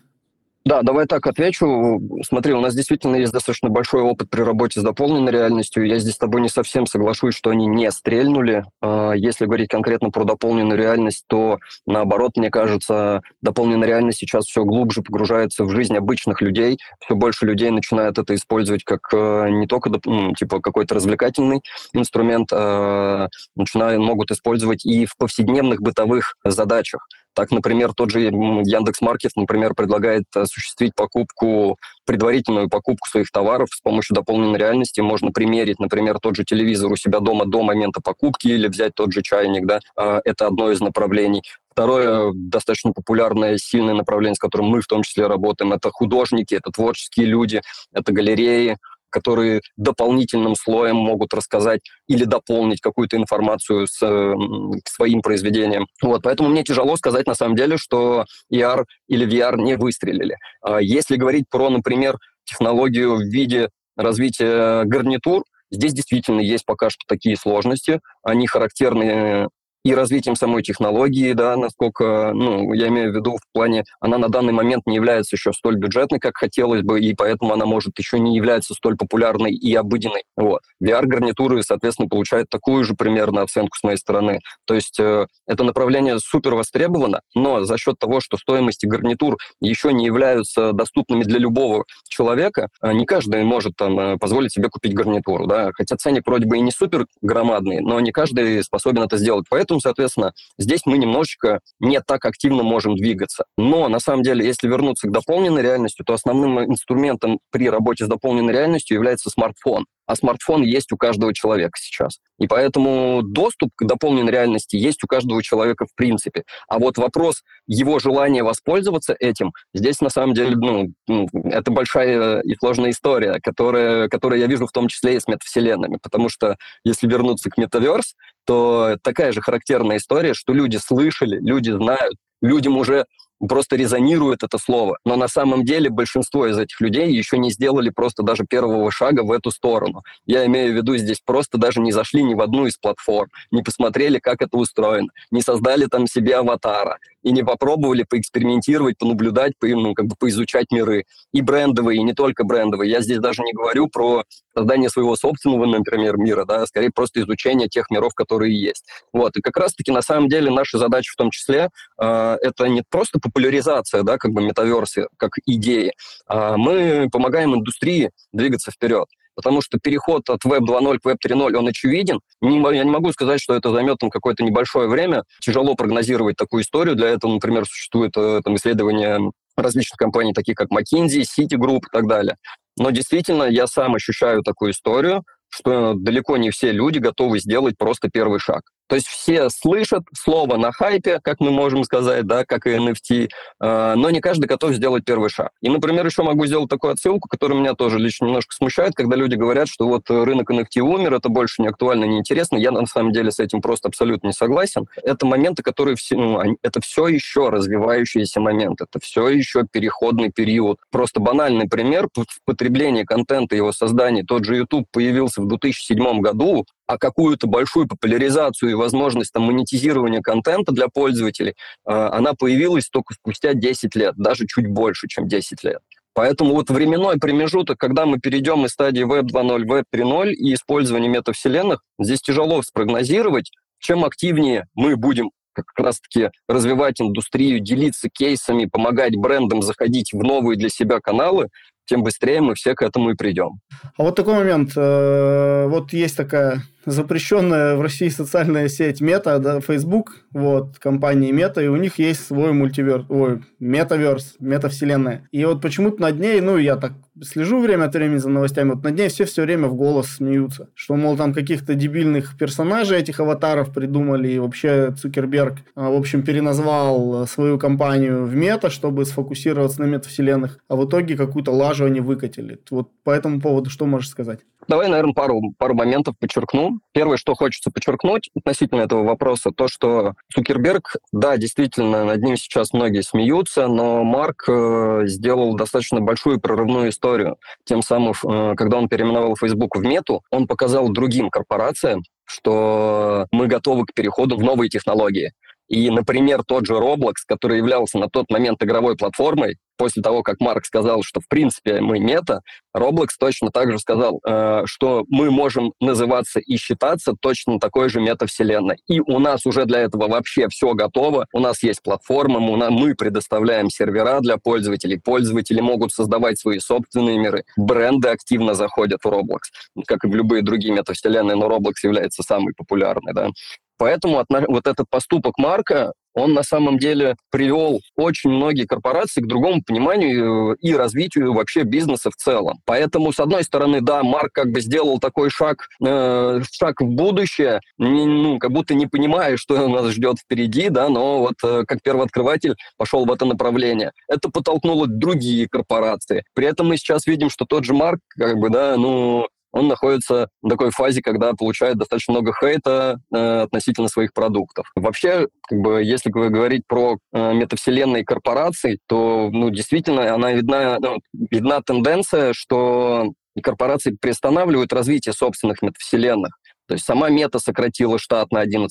[0.66, 2.00] Да, давай так отвечу.
[2.22, 5.86] Смотри, у нас действительно есть достаточно большой опыт при работе с дополненной реальностью.
[5.86, 8.64] Я здесь с тобой не совсем соглашусь, что они не стрельнули.
[8.82, 14.64] А, если говорить конкретно про дополненную реальность, то наоборот, мне кажется, дополненная реальность сейчас все
[14.64, 16.78] глубже погружается в жизнь обычных людей.
[17.00, 21.62] Все больше людей начинают это использовать как э, не только ну, типа какой-то развлекательный
[21.94, 27.06] инструмент, а начинают, могут использовать и в повседневных бытовых задачах.
[27.34, 33.80] Так, например, тот же Яндекс Маркет, например, предлагает осуществить покупку, предварительную покупку своих товаров с
[33.80, 35.00] помощью дополненной реальности.
[35.00, 39.12] Можно примерить, например, тот же телевизор у себя дома до момента покупки или взять тот
[39.12, 39.66] же чайник.
[39.66, 39.80] Да?
[39.96, 41.42] А, это одно из направлений.
[41.72, 46.72] Второе, достаточно популярное, сильное направление, с которым мы в том числе работаем, это художники, это
[46.72, 48.76] творческие люди, это галереи,
[49.10, 55.86] которые дополнительным слоем могут рассказать или дополнить какую-то информацию с, к своим произведениям.
[56.02, 60.36] Вот, поэтому мне тяжело сказать на самом деле, что ER или VR не выстрелили.
[60.62, 65.42] А если говорить про, например, технологию в виде развития гарнитур,
[65.72, 68.00] Здесь действительно есть пока что такие сложности.
[68.24, 69.48] Они характерны
[69.84, 74.28] и развитием самой технологии, да, насколько, ну, я имею в виду в плане, она на
[74.28, 78.18] данный момент не является еще столь бюджетной, как хотелось бы, и поэтому она может еще
[78.18, 80.22] не является столь популярной и обыденной.
[80.36, 80.60] Вот.
[80.82, 84.40] VR-гарнитуры, соответственно, получают такую же примерно оценку с моей стороны.
[84.66, 89.92] То есть э, это направление супер востребовано, но за счет того, что стоимости гарнитур еще
[89.92, 94.94] не являются доступными для любого человека, э, не каждый может там э, позволить себе купить
[94.94, 99.16] гарнитуру, да, хотя ценник вроде бы и не супер громадный, но не каждый способен это
[99.16, 99.46] сделать.
[99.48, 103.44] Поэтому Поэтому, соответственно, здесь мы немножечко не так активно можем двигаться.
[103.56, 108.08] Но, на самом деле, если вернуться к дополненной реальности, то основным инструментом при работе с
[108.08, 112.18] дополненной реальностью является смартфон а смартфон есть у каждого человека сейчас.
[112.40, 116.42] И поэтому доступ к дополненной реальности есть у каждого человека в принципе.
[116.68, 122.40] А вот вопрос его желания воспользоваться этим, здесь на самом деле, ну, ну это большая
[122.40, 125.98] и сложная история, которая, которую я вижу в том числе и с метавселенными.
[126.02, 131.70] Потому что если вернуться к метаверс, то такая же характерная история, что люди слышали, люди
[131.70, 133.04] знают, людям уже
[133.48, 134.98] просто резонирует это слово.
[135.04, 139.22] Но на самом деле большинство из этих людей еще не сделали просто даже первого шага
[139.22, 140.02] в эту сторону.
[140.26, 143.62] Я имею в виду здесь просто даже не зашли ни в одну из платформ, не
[143.62, 149.66] посмотрели, как это устроено, не создали там себе аватара и не попробовали поэкспериментировать, понаблюдать, по,
[149.66, 151.04] ну, как бы поизучать миры.
[151.32, 152.90] И брендовые, и не только брендовые.
[152.90, 157.68] Я здесь даже не говорю про создание своего собственного, например, мира, да, скорее просто изучение
[157.68, 158.84] тех миров, которые есть.
[159.12, 159.36] Вот.
[159.36, 163.18] И как раз-таки на самом деле наша задача в том числе э, это не просто
[163.20, 165.92] популяризация, да, как бы метаверсы, как идеи.
[166.26, 169.06] А мы помогаем индустрии двигаться вперед.
[169.40, 172.20] Потому что переход от Web 2.0 к Web 3.0, он очевиден.
[172.42, 175.24] Не, я не могу сказать, что это займет там какое-то небольшое время.
[175.40, 176.94] Тяжело прогнозировать такую историю.
[176.94, 179.18] Для этого, например, существует э, там, исследования
[179.56, 182.36] различных компаний, таких как McKinsey, Citigroup и так далее.
[182.76, 188.10] Но действительно, я сам ощущаю такую историю, что далеко не все люди готовы сделать просто
[188.12, 188.60] первый шаг.
[188.90, 193.28] То есть все слышат слово на хайпе, как мы можем сказать, да, как и NFT,
[193.60, 195.52] э, но не каждый готов сделать первый шаг.
[195.60, 199.36] И, например, еще могу сделать такую отсылку, которая меня тоже лично немножко смущает, когда люди
[199.36, 202.56] говорят, что вот рынок NFT умер, это больше не актуально, не интересно.
[202.56, 204.88] Я на самом деле с этим просто абсолютно не согласен.
[205.04, 210.80] Это моменты, которые все, ну, это все еще развивающиеся моменты, это все еще переходный период.
[210.90, 212.08] Просто банальный пример
[212.44, 214.24] потребления контента, его создания.
[214.24, 220.20] Тот же YouTube появился в 2007 году, а какую-то большую популяризацию и возможность там, монетизирования
[220.22, 225.62] контента для пользователей, э, она появилась только спустя 10 лет, даже чуть больше, чем 10
[225.62, 225.78] лет.
[226.14, 230.52] Поэтому вот временной промежуток, когда мы перейдем из стадии Web 2.0 в Web 3.0 и
[230.52, 233.52] использование метавселенных, здесь тяжело спрогнозировать.
[233.78, 240.56] Чем активнее мы будем как раз-таки развивать индустрию, делиться кейсами, помогать брендам заходить в новые
[240.56, 241.50] для себя каналы,
[241.90, 243.58] тем быстрее мы все к этому и придем.
[243.96, 244.72] А вот такой момент.
[244.76, 251.62] Э, вот есть такая запрещенная в России социальная сеть Мета, да, Facebook, вот, компании Мета,
[251.62, 255.28] и у них есть свой мультиверс, ой, метаверс, метавселенная.
[255.32, 258.84] И вот почему-то над ней, ну, я так слежу время от времени за новостями, вот
[258.84, 263.20] над ней все все время в голос смеются, что, мол, там каких-то дебильных персонажей этих
[263.20, 269.82] аватаров придумали, и вообще Цукерберг, а, в общем, переназвал свою компанию в Мета, чтобы сфокусироваться
[269.82, 272.58] на метавселенных, а в итоге какую-то лажу они выкатили.
[272.70, 274.40] Вот по этому поводу что можешь сказать?
[274.68, 276.69] Давай, наверное, пару, пару моментов подчеркну.
[276.92, 282.72] Первое, что хочется подчеркнуть относительно этого вопроса, то, что Цукерберг, да, действительно, над ним сейчас
[282.72, 287.36] многие смеются, но Марк э, сделал достаточно большую прорывную историю.
[287.64, 293.46] Тем самым, э, когда он переименовал Facebook в Мету, он показал другим корпорациям, что мы
[293.46, 295.32] готовы к переходу в новые технологии.
[295.70, 300.40] И, например, тот же Roblox, который являлся на тот момент игровой платформой, после того, как
[300.40, 302.42] Марк сказал, что в принципе мы мета,
[302.76, 307.98] Roblox точно так же сказал, э, что мы можем называться и считаться точно такой же
[308.02, 308.76] метавселенной.
[308.88, 311.26] И у нас уже для этого вообще все готово.
[311.32, 315.00] У нас есть платформа, мы, предоставляем сервера для пользователей.
[315.02, 317.44] Пользователи могут создавать свои собственные миры.
[317.56, 319.48] Бренды активно заходят в Roblox,
[319.86, 323.14] как и в любые другие метавселенные, но Roblox является самой популярной.
[323.14, 323.30] Да?
[323.78, 329.62] Поэтому вот этот поступок Марка, он на самом деле привел очень многие корпорации к другому
[329.62, 332.60] пониманию и развитию вообще бизнеса в целом.
[332.64, 337.60] Поэтому, с одной стороны, да, Марк как бы сделал такой шаг, э, шаг в будущее,
[337.78, 341.82] не, ну, как будто не понимая, что нас ждет впереди, да, но вот э, как
[341.82, 343.92] первооткрыватель пошел в это направление.
[344.08, 346.24] Это подтолкнуло другие корпорации.
[346.34, 350.28] При этом мы сейчас видим, что тот же Марк, как бы, да, ну, он находится
[350.42, 354.70] в такой фазе, когда получает достаточно много хейта э, относительно своих продуктов.
[354.76, 360.98] Вообще, как бы, если говорить про э, метавселенные корпораций, то ну, действительно она видна, ну,
[361.12, 366.32] видна тенденция, что корпорации приостанавливают развитие собственных метавселенных.
[366.70, 368.68] То есть сама Мета сократила штат на 11%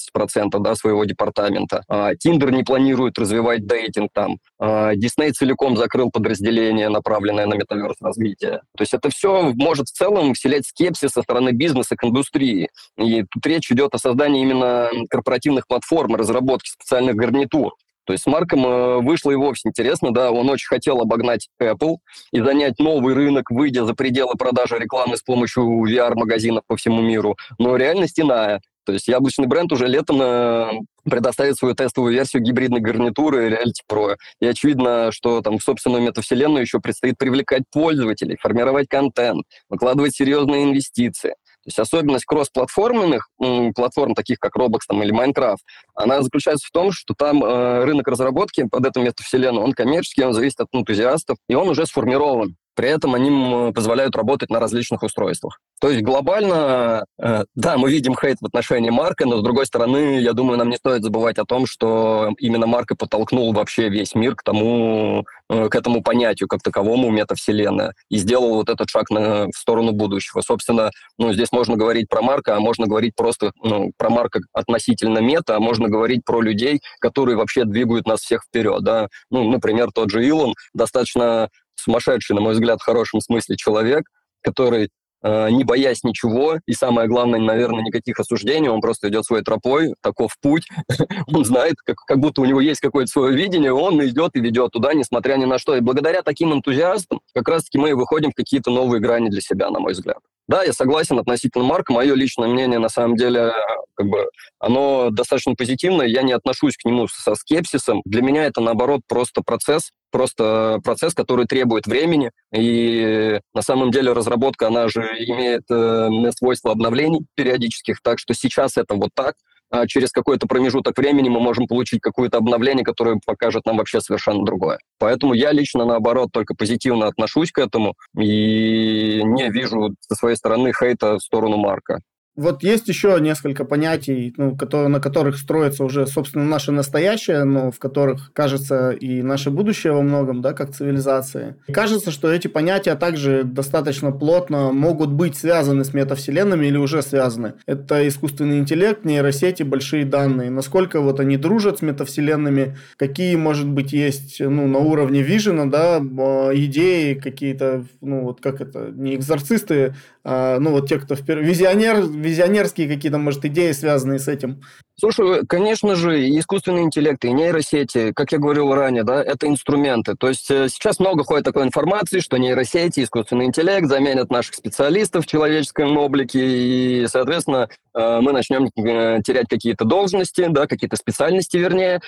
[0.62, 1.84] да, своего департамента.
[2.18, 4.38] Тиндер а, не планирует развивать дейтинг там.
[4.58, 8.62] А, Дисней целиком закрыл подразделение, направленное на метаверс развитие.
[8.78, 12.70] То есть это все может в целом вселять скепсис со стороны бизнеса к индустрии.
[12.98, 17.74] И тут речь идет о создании именно корпоративных платформ, разработке специальных гарнитур.
[18.10, 21.98] То есть с Марком э, вышло и вовсе интересно, да, он очень хотел обогнать Apple
[22.32, 27.38] и занять новый рынок, выйдя за пределы продажи рекламы с помощью VR-магазинов по всему миру.
[27.60, 28.62] Но реальность иная.
[28.84, 30.72] То есть яблочный бренд уже летом э,
[31.04, 34.16] предоставит свою тестовую версию гибридной гарнитуры Reality Pro.
[34.42, 40.64] И очевидно, что там в собственную метавселенную еще предстоит привлекать пользователей, формировать контент, выкладывать серьезные
[40.64, 41.36] инвестиции.
[41.70, 43.30] Есть особенность кроссплатформенных
[43.76, 45.60] платформ, таких как Roblox там, или Minecraft,
[45.94, 50.34] она заключается в том, что там э, рынок разработки под эту метавселенную, он коммерческий, он
[50.34, 52.56] зависит от энтузиастов, и он уже сформирован.
[52.80, 55.60] При этом они позволяют работать на различных устройствах.
[55.82, 60.22] То есть глобально, э, да, мы видим хейт в отношении Марка, но с другой стороны,
[60.22, 64.16] я думаю, нам не стоит забывать о том, что именно Марк и подтолкнул вообще весь
[64.16, 69.10] мир к тому, э, к этому понятию как таковому метавселенная и сделал вот этот шаг
[69.10, 70.40] на, в сторону будущего.
[70.40, 75.20] Собственно, ну, здесь можно говорить про Марка, а можно говорить просто ну, про Марка относительно
[75.20, 78.84] мета, а можно говорить про людей, которые вообще двигают нас всех вперед.
[78.84, 79.10] Да?
[79.30, 81.50] Ну, например, тот же Илон достаточно
[81.84, 84.04] сумасшедший, на мой взгляд, в хорошем смысле человек,
[84.42, 84.90] который
[85.24, 89.94] э, не боясь ничего, и самое главное, наверное, никаких осуждений, он просто идет своей тропой,
[90.02, 90.68] таков путь,
[91.34, 94.72] он знает, как, как будто у него есть какое-то свое видение, он идет и ведет
[94.72, 95.76] туда, несмотря ни на что.
[95.76, 99.70] И благодаря таким энтузиастам как раз-таки мы и выходим в какие-то новые грани для себя,
[99.70, 100.20] на мой взгляд.
[100.50, 101.94] Да, я согласен относительно Марка.
[101.94, 103.52] Мое личное мнение, на самом деле,
[103.94, 104.26] как бы,
[104.58, 106.08] оно достаточно позитивное.
[106.08, 108.02] Я не отношусь к нему со скепсисом.
[108.04, 112.32] Для меня это, наоборот, просто процесс, просто процесс, который требует времени.
[112.52, 118.02] И на самом деле разработка, она же имеет э, свойство обновлений периодических.
[118.02, 119.36] Так что сейчас это вот так.
[119.70, 124.46] А через какой-то промежуток времени мы можем получить какое-то обновление, которое покажет нам вообще совершенно
[124.46, 124.80] другое.
[125.00, 130.72] Поэтому я лично, наоборот, только позитивно отношусь к этому и не вижу со своей стороны
[130.74, 132.00] хейта в сторону Марка.
[132.40, 137.70] Вот есть еще несколько понятий, ну, которые, на которых строится уже, собственно, наше настоящее, но
[137.70, 141.56] в которых, кажется, и наше будущее во многом, да, как цивилизации.
[141.68, 147.02] И кажется, что эти понятия также достаточно плотно могут быть связаны с метавселенными или уже
[147.02, 147.56] связаны.
[147.66, 150.50] Это искусственный интеллект, нейросети, большие данные.
[150.50, 156.00] Насколько вот они дружат с метавселенными, какие, может быть, есть, ну, на уровне вижена, да,
[156.00, 162.88] идеи какие-то, ну, вот как это, не экзорцисты, ну, вот те, кто вперед, визионер, визионерские
[162.88, 164.62] какие-то, может, идеи, связанные с этим?
[165.00, 170.16] Слушай, конечно же, искусственный интеллект, и нейросети, как я говорил ранее, да, это инструменты.
[170.16, 175.24] То есть э, сейчас много ходит такой информации, что нейросети, искусственный интеллект заменят наших специалистов
[175.24, 181.56] в человеческом облике, и, соответственно, э, мы начнем э, терять какие-то должности, да, какие-то специальности,
[181.56, 182.02] вернее,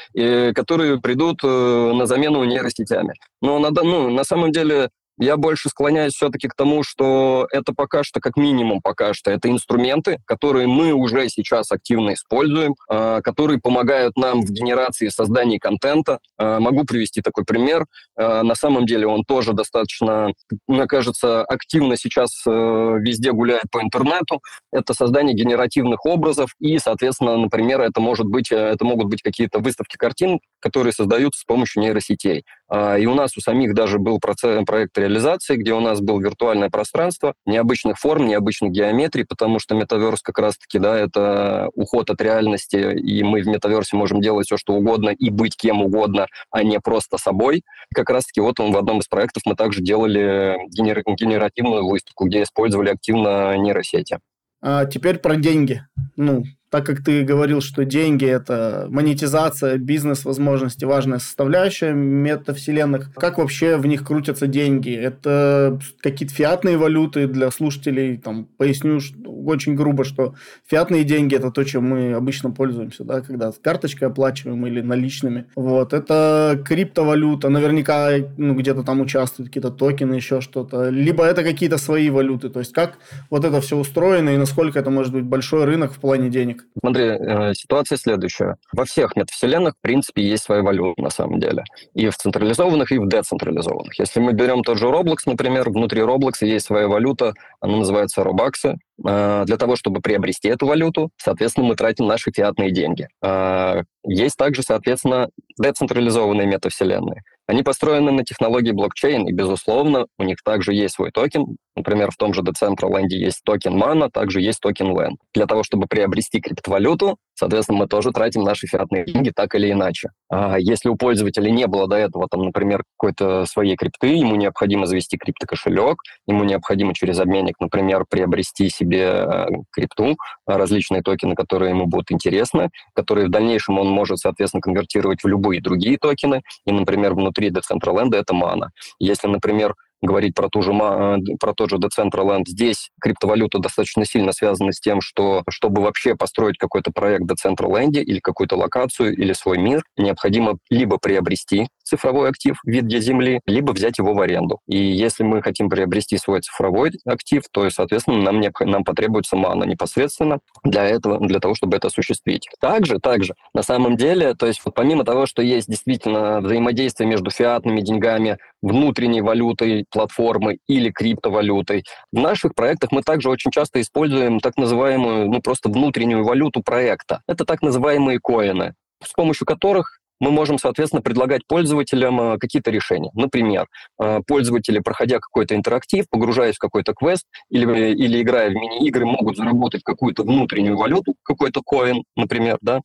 [0.54, 3.14] которые придут на замену нейросетями.
[3.42, 4.90] Но на, ну, на самом деле
[5.22, 9.50] я больше склоняюсь все-таки к тому, что это пока что, как минимум пока что, это
[9.50, 16.20] инструменты, которые мы уже сейчас активно используем, а, которые помогают нам в генерации создании контента.
[16.38, 17.86] А, могу привести такой пример.
[18.18, 20.34] А, на самом деле он тоже достаточно,
[20.68, 24.42] мне кажется, активно сейчас э, везде гуляет по интернету.
[24.72, 29.60] Это создание генеративных образов и, соответственно, например, это может быть, э, это могут быть какие-то
[29.60, 32.44] выставки картин, которые создаются с помощью нейросетей.
[32.72, 36.70] И у нас у самих даже был процесс, проект реализации, где у нас было виртуальное
[36.70, 42.98] пространство необычных форм, необычных геометрий, потому что метаверс как раз-таки, да, это уход от реальности,
[42.98, 46.80] и мы в метаверсе можем делать все, что угодно и быть кем угодно, а не
[46.80, 47.64] просто собой.
[47.94, 51.04] Как раз-таки вот в одном из проектов мы также делали генер...
[51.06, 54.20] генеративную выставку, где использовали активно нейросети.
[54.62, 55.84] А теперь про деньги.
[56.16, 63.76] Ну, так как ты говорил, что деньги– это монетизация, бизнес-возможности, важная составляющая метавселенных, как вообще
[63.76, 64.96] в них крутятся деньги?
[64.96, 68.16] Это какие-то фиатные валюты для слушателей?
[68.18, 70.34] Там, поясню очень грубо, что
[70.66, 75.48] фиатные деньги– это то, чем мы обычно пользуемся, да, когда с карточкой оплачиваем или наличными.
[75.58, 75.92] Вот.
[75.92, 80.88] Это криптовалюта, наверняка ну, где-то там участвуют какие-то токены, еще что-то.
[80.88, 82.48] Либо это какие-то свои валюты.
[82.48, 82.98] То есть, как
[83.30, 86.61] вот это все устроено и насколько это может быть большой рынок в плане денег?
[86.80, 88.58] Смотри, э, ситуация следующая.
[88.74, 91.64] Во всех метавселенных, в принципе, есть своя валюта на самом деле.
[91.94, 94.00] И в централизованных, и в децентрализованных.
[94.00, 98.76] Если мы берем тот же Roblox, например, внутри Roblox есть своя валюта, она называется Robux.
[99.08, 103.08] Э, для того, чтобы приобрести эту валюту, соответственно, мы тратим наши фиатные деньги.
[103.24, 107.22] Э, есть также, соответственно, децентрализованные метавселенные.
[107.48, 111.58] Они построены на технологии блокчейн, и, безусловно, у них также есть свой токен.
[111.76, 115.12] Например, в том же Decentraland есть токен Mana, также есть токен LAND.
[115.34, 120.10] Для того, чтобы приобрести криптовалюту, соответственно, мы тоже тратим наши фиатные деньги так или иначе.
[120.30, 124.86] А если у пользователя не было до этого, там, например, какой-то своей крипты, ему необходимо
[124.86, 131.86] завести криптокошелек, ему необходимо через обменник, например, приобрести себе э, крипту, различные токены, которые ему
[131.86, 137.14] будут интересны, которые в дальнейшем он может, соответственно, конвертировать в любые другие токены, и, например,
[137.14, 138.72] внутри Decentraland это мана.
[139.00, 144.32] Если, например, говорить про, ту же, э, про тот же Decentraland, здесь криптовалюта достаточно сильно
[144.32, 149.58] связана с тем, что чтобы вообще построить какой-то проект Decentraland или какую-то локацию или свой
[149.58, 154.60] мир, необходимо либо приобрести цифровой актив в виде земли, либо взять его в аренду.
[154.68, 159.66] И если мы хотим приобрести свой цифровой актив, то, соответственно, нам, не, нам потребуется мана
[159.66, 162.48] непосредственно для этого, для того, чтобы это осуществить.
[162.62, 167.30] Также, также, на самом деле, то есть вот помимо того, что есть действительно взаимодействие между
[167.30, 174.40] фиатными деньгами, внутренней валютой платформы или криптовалютой, в наших проектах мы также очень часто используем
[174.40, 177.22] так называемую, ну, просто внутреннюю валюту проекта.
[177.28, 183.10] Это так называемые коины с помощью которых мы можем, соответственно, предлагать пользователям э, какие-то решения.
[183.16, 183.68] Например,
[184.00, 189.36] э, пользователи, проходя какой-то интерактив, погружаясь в какой-то квест или, или играя в мини-игры, могут
[189.36, 192.82] заработать какую-то внутреннюю валюту, какой-то коин, например, да,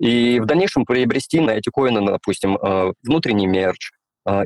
[0.00, 3.90] и в дальнейшем приобрести на эти коины, допустим, э, внутренний мерч,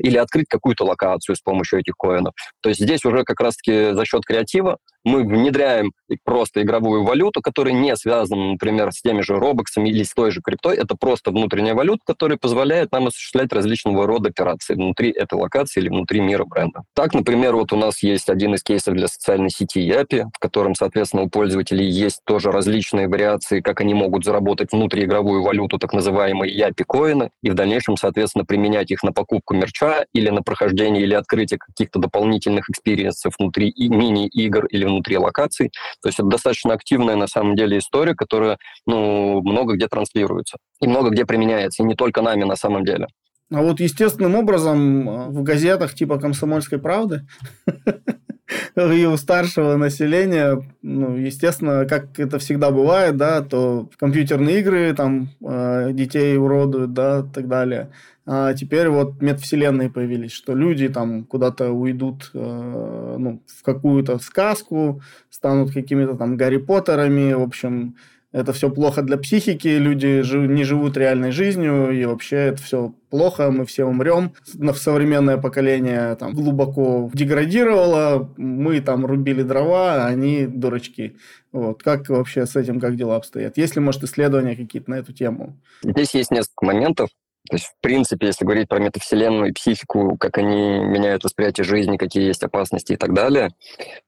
[0.01, 2.33] или открыть какую-то локацию с помощью этих коинов.
[2.61, 5.91] То есть здесь уже как раз-таки за счет креатива мы внедряем
[6.23, 10.31] просто игровую валюту, которая не связана, например, с теми же Robux -ами или с той
[10.31, 10.77] же криптой.
[10.77, 15.89] Это просто внутренняя валюта, которая позволяет нам осуществлять различного рода операции внутри этой локации или
[15.89, 16.83] внутри мира бренда.
[16.95, 20.75] Так, например, вот у нас есть один из кейсов для социальной сети Yappy, в котором,
[20.75, 26.53] соответственно, у пользователей есть тоже различные вариации, как они могут заработать внутриигровую валюту, так называемые
[26.55, 31.57] Yappy-коины, и в дальнейшем, соответственно, применять их на покупку мерча или на прохождение или открытие
[31.57, 35.71] каких-то дополнительных experience -ов внутри мини-игр или внутри локаций.
[36.01, 40.87] То есть это достаточно активная на самом деле история, которая ну, много где транслируется и
[40.87, 43.07] много где применяется, и не только нами на самом деле.
[43.51, 47.27] А вот естественным образом э, в газетах типа «Комсомольской правды»
[48.75, 55.29] и у старшего населения, ну, естественно, как это всегда бывает, да, то компьютерные игры там
[55.45, 57.91] э, детей уродуют, да, и так далее.
[58.25, 65.01] А теперь вот метавселенные появились, что люди там куда-то уйдут э, ну, в какую-то сказку,
[65.29, 67.95] станут какими-то там Гарри Поттерами, в общем,
[68.33, 73.51] это все плохо для психики, люди не живут реальной жизнью, и вообще это все плохо,
[73.51, 74.33] мы все умрем.
[74.53, 81.15] В современное поколение там глубоко деградировало, мы там рубили дрова, а они дурачки.
[81.51, 81.83] Вот.
[81.83, 83.57] Как вообще с этим, как дела обстоят?
[83.57, 85.59] Есть ли, может, исследования какие-то на эту тему?
[85.83, 87.09] Здесь есть несколько моментов.
[87.53, 91.97] То есть, в принципе, если говорить про метавселенную и психику, как они меняют восприятие жизни,
[91.97, 93.51] какие есть опасности и так далее,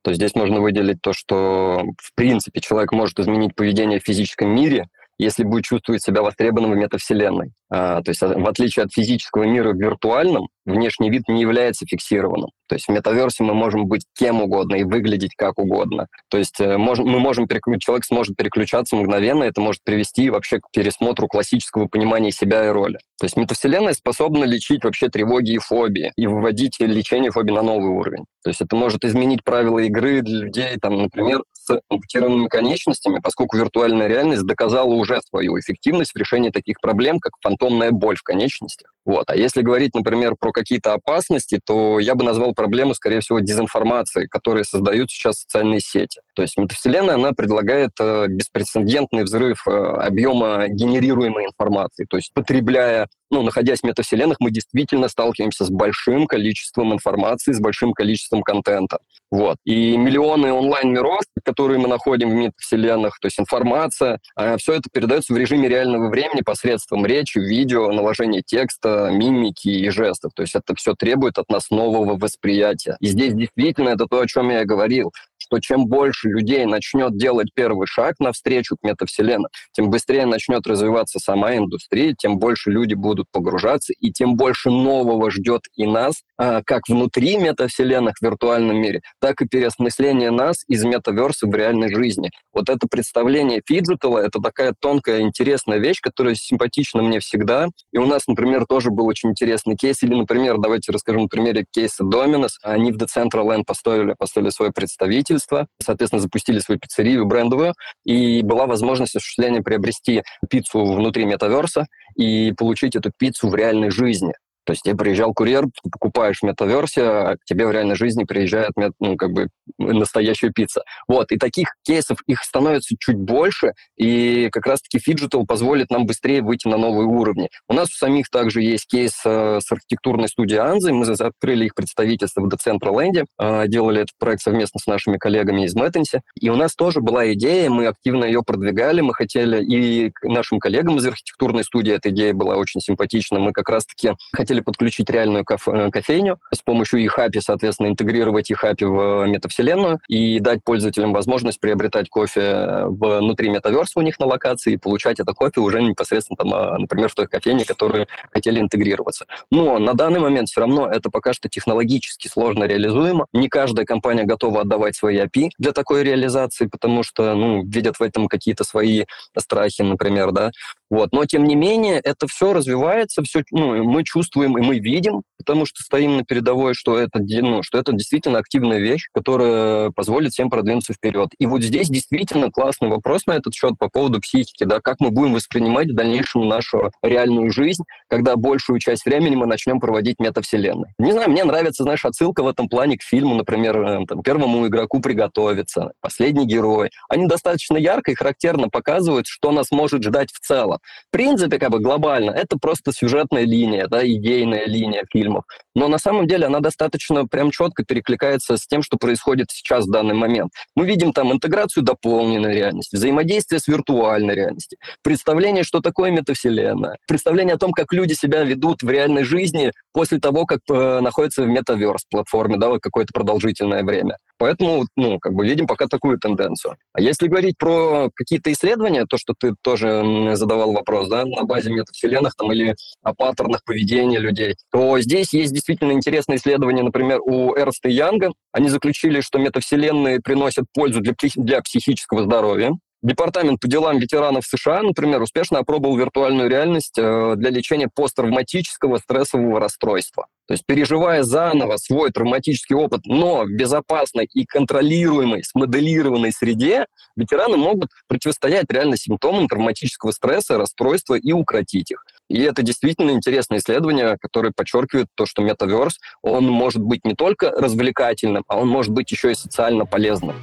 [0.02, 4.88] то здесь можно выделить то, что, в принципе, человек может изменить поведение в физическом мире,
[5.18, 7.52] если будет чувствовать себя востребованным в метавселенной.
[7.70, 11.86] А, то есть, а, в отличие от физического мира в виртуальном, внешний вид не является
[11.86, 12.50] фиксированным.
[12.68, 16.08] То есть в метаверсе мы можем быть кем угодно и выглядеть как угодно.
[16.30, 17.48] То есть э, мож, мы можем
[17.80, 22.98] человек сможет переключаться мгновенно, это может привести вообще к пересмотру классического понимания себя и роли.
[23.20, 27.92] То есть метавселенная способна лечить вообще тревоги и фобии и выводить лечение фобии на новый
[27.92, 28.26] уровень.
[28.44, 33.58] То есть это может изменить правила игры для людей, там, например, с ампутированными конечностями, поскольку
[33.58, 38.95] виртуальная реальность доказала уже свою эффективность в решении таких проблем, как фантомная боль в конечностях.
[39.06, 39.30] Вот.
[39.30, 44.26] А если говорить, например, про какие-то опасности, то я бы назвал проблему, скорее всего, дезинформации,
[44.26, 46.22] которые создают сейчас социальные сети.
[46.36, 52.06] То есть метавселенная, она предлагает э, беспрецедентный взрыв э, объема генерируемой информации.
[52.10, 57.60] То есть потребляя, ну, находясь в метавселенных, мы действительно сталкиваемся с большим количеством информации, с
[57.60, 58.98] большим количеством контента.
[59.30, 59.58] Вот.
[59.66, 65.34] И миллионы онлайн-миров, которые мы находим в метавселенных, то есть информация, э, все это передается
[65.34, 70.32] в режиме реального времени посредством речи, видео, наложения текста, мимики и жестов.
[70.36, 72.98] То есть это все требует от нас нового восприятия.
[73.00, 75.12] И здесь действительно это то, о чем я говорил
[75.46, 81.20] что чем больше людей начнет делать первый шаг навстречу к метавселенной, тем быстрее начнет развиваться
[81.20, 86.62] сама индустрия, тем больше люди будут погружаться, и тем больше нового ждет и нас, а,
[86.66, 92.32] как внутри метавселенных в виртуальном мире, так и переосмысление нас из метаверса в реальной жизни.
[92.54, 97.68] Вот это представление phygital а, это такая тонкая, интересная вещь, которая симпатична мне всегда.
[97.92, 100.02] И у нас, например, тоже был очень интересный кейс.
[100.04, 102.54] Или, например, давайте расскажу на примере кейса Domino's.
[102.64, 107.74] Они в Decentraland поставили, поставили свой представитель, представительства, соответственно, запустили свою пиццерию брендовую,
[108.06, 114.34] и была возможность осуществления приобрести пиццу внутри метаверса и получить эту пиццу в реальной жизни.
[114.66, 119.16] То есть тебе приезжал курьер, покупаешь метаверсе, а к тебе в реальной жизни приезжает ну,
[119.16, 119.48] как бы
[119.78, 120.84] настоящая пицца.
[121.08, 126.42] Вот, и таких кейсов их становится чуть больше, и как раз-таки Fidgetal позволит нам быстрее
[126.42, 127.50] выйти на новые уровни.
[127.68, 131.76] У нас у самих также есть кейс э, с архитектурной студией Анзы, мы открыли их
[131.76, 136.56] представительство в Децентраленде, э, делали этот проект совместно с нашими коллегами из Мэттенси, и у
[136.56, 141.64] нас тоже была идея, мы активно ее продвигали, мы хотели, и нашим коллегам из архитектурной
[141.64, 146.40] студии эта идея была очень симпатична, мы как раз-таки хотели хотели подключить реальную э, кофейню,
[146.54, 153.50] с помощью eHappy, соответственно, интегрировать eHappy в метавселенную и дать пользователям возможность приобретать кофе внутри
[153.50, 157.28] метаверса у них на локации и получать это кофе уже непосредственно, там, например, в той
[157.28, 159.26] кофейне, которые хотели интегрироваться.
[159.52, 163.26] Но на данный момент все равно это пока что технологически сложно реализуемо.
[163.34, 168.04] Не каждая компания готова отдавать свои API для такой реализации, потому что ну, видят в
[168.04, 169.06] этом какие-то свои
[169.38, 170.52] страхи, например, да.
[170.90, 171.12] Вот.
[171.12, 175.66] Но, тем не менее, это все развивается, все, ну, мы чувствуем и мы видим, потому
[175.66, 180.50] что стоим на передовой, что это, ну, что это действительно активная вещь, которая позволит всем
[180.50, 181.30] продвинуться вперед.
[181.40, 185.12] И вот здесь действительно классный вопрос на этот счет по поводу психики, да, как мы
[185.12, 190.90] будем воспринимать в дальнейшем нашу реальную жизнь, когда большую часть времени мы начнем проводить метавселенной.
[190.98, 194.68] Не знаю, мне нравится, знаешь, отсылка в этом плане к фильму, например, э, там, первому
[194.68, 196.90] игроку приготовиться, последний герой.
[197.10, 200.80] Они достаточно ярко и характерно показывают, что нас может ждать в целом.
[201.10, 204.02] В принципе, как бы глобально, это просто сюжетная линия, да,
[204.36, 205.46] идейная линия фильмов.
[205.76, 209.92] Но на самом деле она достаточно прям четко перекликается с тем, что происходит сейчас в
[209.92, 210.52] данный момент.
[210.76, 217.56] Мы видим там интеграцию дополненной реальности, взаимодействие с виртуальной реальностью, представление, что такое метавселенная, представление
[217.56, 221.48] о том, как люди себя ведут в реальной жизни после того, как э, находятся в
[221.48, 224.18] метаверс-платформе, да, какое-то продолжительное время.
[224.38, 226.76] Поэтому, ну, как бы видим пока такую тенденцию.
[226.94, 231.72] А если говорить про какие-то исследования, то, что ты тоже задавал вопрос, да, на базе
[231.72, 237.56] метавселенных там или о паттернах поведения людей, то здесь есть действительно интересные исследования, например, у
[237.56, 238.32] Эрста Янга.
[238.52, 242.74] Они заключили, что метавселенные приносят пользу для, для психического здоровья.
[243.02, 249.60] Департамент по делам ветеранов США, например, успешно опробовал виртуальную реальность э, для лечения посттравматического стрессового
[249.60, 250.26] расстройства.
[250.48, 256.86] То есть переживая заново свой травматический опыт, но в безопасной и контролируемой, смоделированной среде,
[257.16, 262.04] ветераны могут противостоять реально симптомам травматического стресса, расстройства и укротить их.
[262.30, 267.52] И это действительно интересное исследование, которое подчеркивает то, что метаверс, он может быть не только
[267.52, 270.36] развлекательным, а он может быть еще и социально полезным.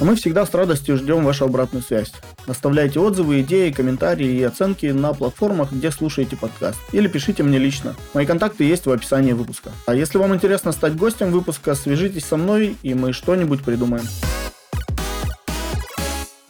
[0.00, 2.12] Мы всегда с радостью ждем вашу обратную связь.
[2.46, 6.78] Оставляйте отзывы, идеи, комментарии и оценки на платформах, где слушаете подкаст.
[6.92, 7.94] Или пишите мне лично.
[8.12, 9.70] Мои контакты есть в описании выпуска.
[9.86, 14.04] А если вам интересно стать гостем выпуска, свяжитесь со мной, и мы что-нибудь придумаем.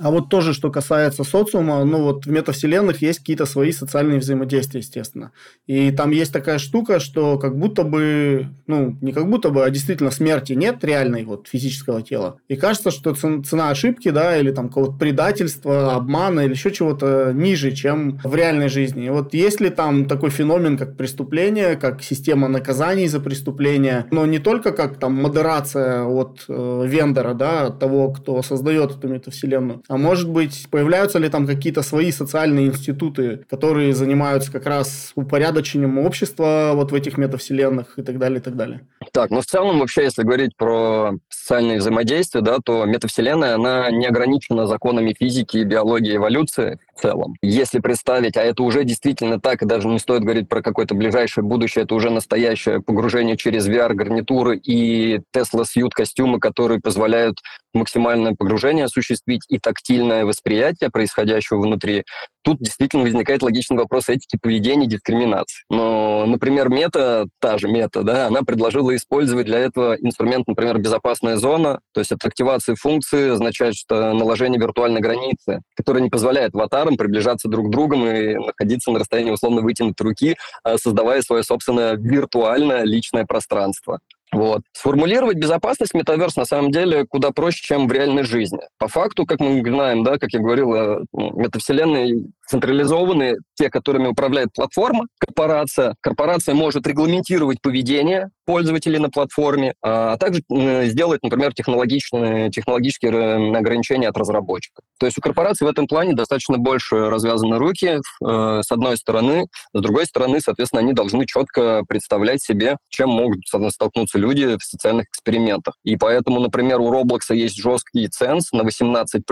[0.05, 4.80] А вот тоже, что касается социума, ну вот в метавселенных есть какие-то свои социальные взаимодействия,
[4.80, 5.32] естественно.
[5.66, 9.70] И там есть такая штука, что как будто бы, ну, не как будто бы, а
[9.70, 12.36] действительно смерти нет реальной вот физического тела.
[12.48, 17.72] И кажется, что цена ошибки, да, или там какого-то предательства, обмана или еще чего-то ниже,
[17.72, 19.07] чем в реальной жизни.
[19.07, 24.26] И вот есть ли там такой феномен, как преступление, как система наказаний за преступление, но
[24.26, 29.82] не только как там модерация от э, вендора, да, от того, кто создает эту метавселенную,
[29.95, 35.99] а может быть, появляются ли там какие-то свои социальные институты, которые занимаются как раз упорядочением
[35.99, 38.80] общества вот в этих метавселенных и так далее, и так далее?
[39.12, 44.07] Так, ну в целом вообще, если говорить про социальные взаимодействия, да, то метавселенная, она не
[44.07, 47.34] ограничена законами физики, биологии, эволюции в целом.
[47.42, 51.45] Если представить, а это уже действительно так, и даже не стоит говорить про какое-то ближайшее
[51.45, 57.38] будущее, это уже настоящее погружение через VR-гарнитуры и Tesla Suit костюмы, которые позволяют
[57.75, 62.05] максимальное погружение осуществить и тактильное восприятие происходящего внутри,
[62.43, 65.64] тут действительно возникает логичный вопрос этики поведения и дискриминации.
[65.70, 71.37] Но, например, мета, та же мета, да, она предложила использовать для этого инструмент, например, безопасная
[71.37, 76.97] зона, то есть от активации функции означает, что наложение виртуальной границы, которая не позволяет аватарам
[76.97, 81.97] приближаться друг к другу и находиться на расстоянии условно вытянутой руки, а создавая свое собственное
[81.97, 84.01] виртуальное личное пространство.
[84.35, 84.62] Вот.
[84.72, 88.61] Сформулировать безопасность метаверс на самом деле куда проще, чем в реальной жизни.
[88.78, 94.09] По факту, как мы знаем, да, как я говорил, э, ну, метавселенные централизованные, те, которыми
[94.09, 95.95] управляет платформа, корпорация.
[96.01, 100.42] Корпорация может регламентировать поведение пользователей на платформе, а, а также
[100.86, 104.84] сделать, например, технологичные, технологические э, ограничения от разработчиков.
[104.99, 109.47] То есть у корпорации в этом плане достаточно больше развязаны руки, э, с одной стороны.
[109.72, 115.07] С другой стороны, соответственно, они должны четко представлять себе, чем могут столкнуться люди в социальных
[115.09, 115.74] экспериментах.
[115.84, 119.22] И поэтому, например, у Roblox есть жесткий ценз на 18+,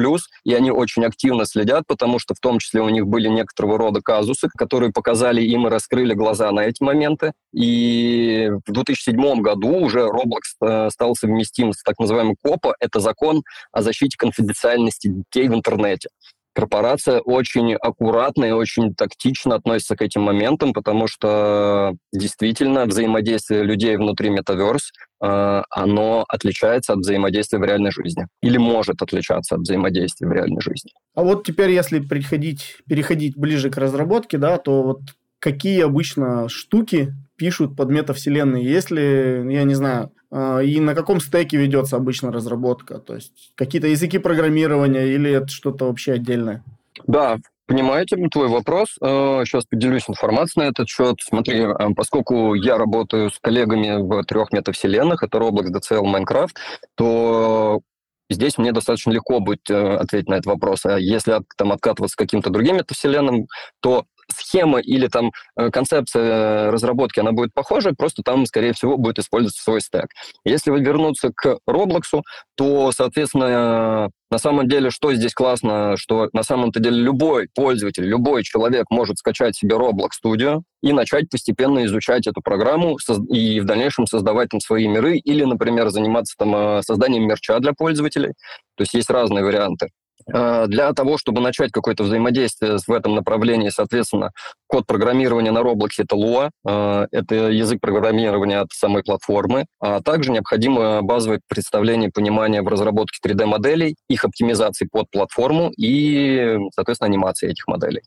[0.45, 4.01] и они очень активно следят, потому что в том числе у них были некоторого рода
[4.01, 7.33] казусы, которые показали им и раскрыли глаза на эти моменты.
[7.53, 12.75] И в 2007 году уже Roblox э, стал совместим с так называемым КОПа.
[12.81, 13.43] Это закон
[13.73, 16.09] о защите конфиденциальности детей в интернете
[16.53, 23.97] корпорация очень аккуратно и очень тактично относится к этим моментам, потому что действительно взаимодействие людей
[23.97, 24.93] внутри метаверс,
[25.23, 28.27] э, оно отличается от взаимодействия в реальной жизни.
[28.43, 30.91] Или может отличаться от взаимодействия в реальной жизни.
[31.15, 35.01] А вот теперь, если переходить, переходить ближе к разработке, да, то вот
[35.39, 38.65] какие обычно штуки пишут под метавселенные?
[38.65, 42.99] Если, я не знаю, и на каком стеке ведется обычно разработка?
[42.99, 46.63] То есть какие-то языки программирования или это что-то вообще отдельное?
[47.07, 48.97] Да, Понимаете твой вопрос.
[48.99, 51.17] Сейчас э, поделюсь информацией на этот счет.
[51.23, 56.51] Смотри, э, поскольку я работаю с коллегами в трех метавселенных, это Roblox, DCL, Minecraft,
[56.97, 57.81] то
[58.29, 60.85] здесь мне достаточно легко будет э, ответить на этот вопрос.
[60.85, 63.47] А если там откатываться к каким-то другим метавселенным,
[63.81, 68.97] то схема или там э, концепция э, разработки, она будет похожа, просто там, скорее всего,
[68.97, 70.07] будет использоваться свой стек.
[70.45, 72.23] Если вы вернуться к Roblox,
[72.57, 78.43] то, соответственно, на самом деле, что здесь классно, что на самом-то деле любой пользователь, любой
[78.45, 82.97] человек может скачать себе Roblox Studio и начать постепенно изучать эту программу
[83.29, 87.73] и в дальнейшем создавать там свои миры или, например, заниматься там э, созданием мерча для
[87.73, 88.33] пользователей.
[88.77, 89.89] То есть есть разные варианты.
[90.33, 94.31] Э, для того, чтобы начать какое-то взаимодействие в этом направлении, соответственно,
[94.67, 100.31] код программирования на Roblox— это Lua, э, это язык программирования от самой платформы, а также
[100.33, 107.51] необходимо базовое представление и понимание в разработке 3D-моделей, их оптимизации под платформу и, соответственно, анимации
[107.51, 108.03] этих моделей.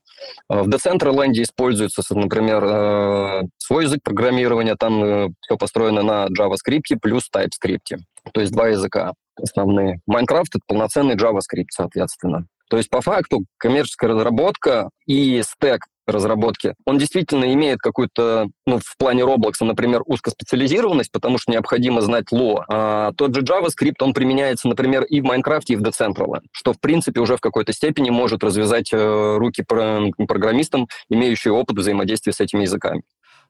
[0.49, 7.97] Э, в Decentraland используется, например, свой язык программирования, там все построено на JavaScript плюс TypeScript,
[8.33, 10.01] то есть два языка основные.
[10.05, 12.47] Майнкрафт— это полноценный JavaScript, соответственно.
[12.69, 18.97] То есть, по факту, коммерческая разработка и стек разработки, он действительно имеет какую-то, ну, в
[18.97, 22.63] плане Roblox, например, узкоспециализированность, потому что необходимо знать Lua.
[22.67, 26.79] А тот же JavaScript, он применяется, например, и в Minecraft, и в Decentraland, что, в
[26.79, 32.61] принципе, уже в какой-то степени может развязать э, руки программистам, имеющие опыт взаимодействия с этими
[32.63, 33.01] языками.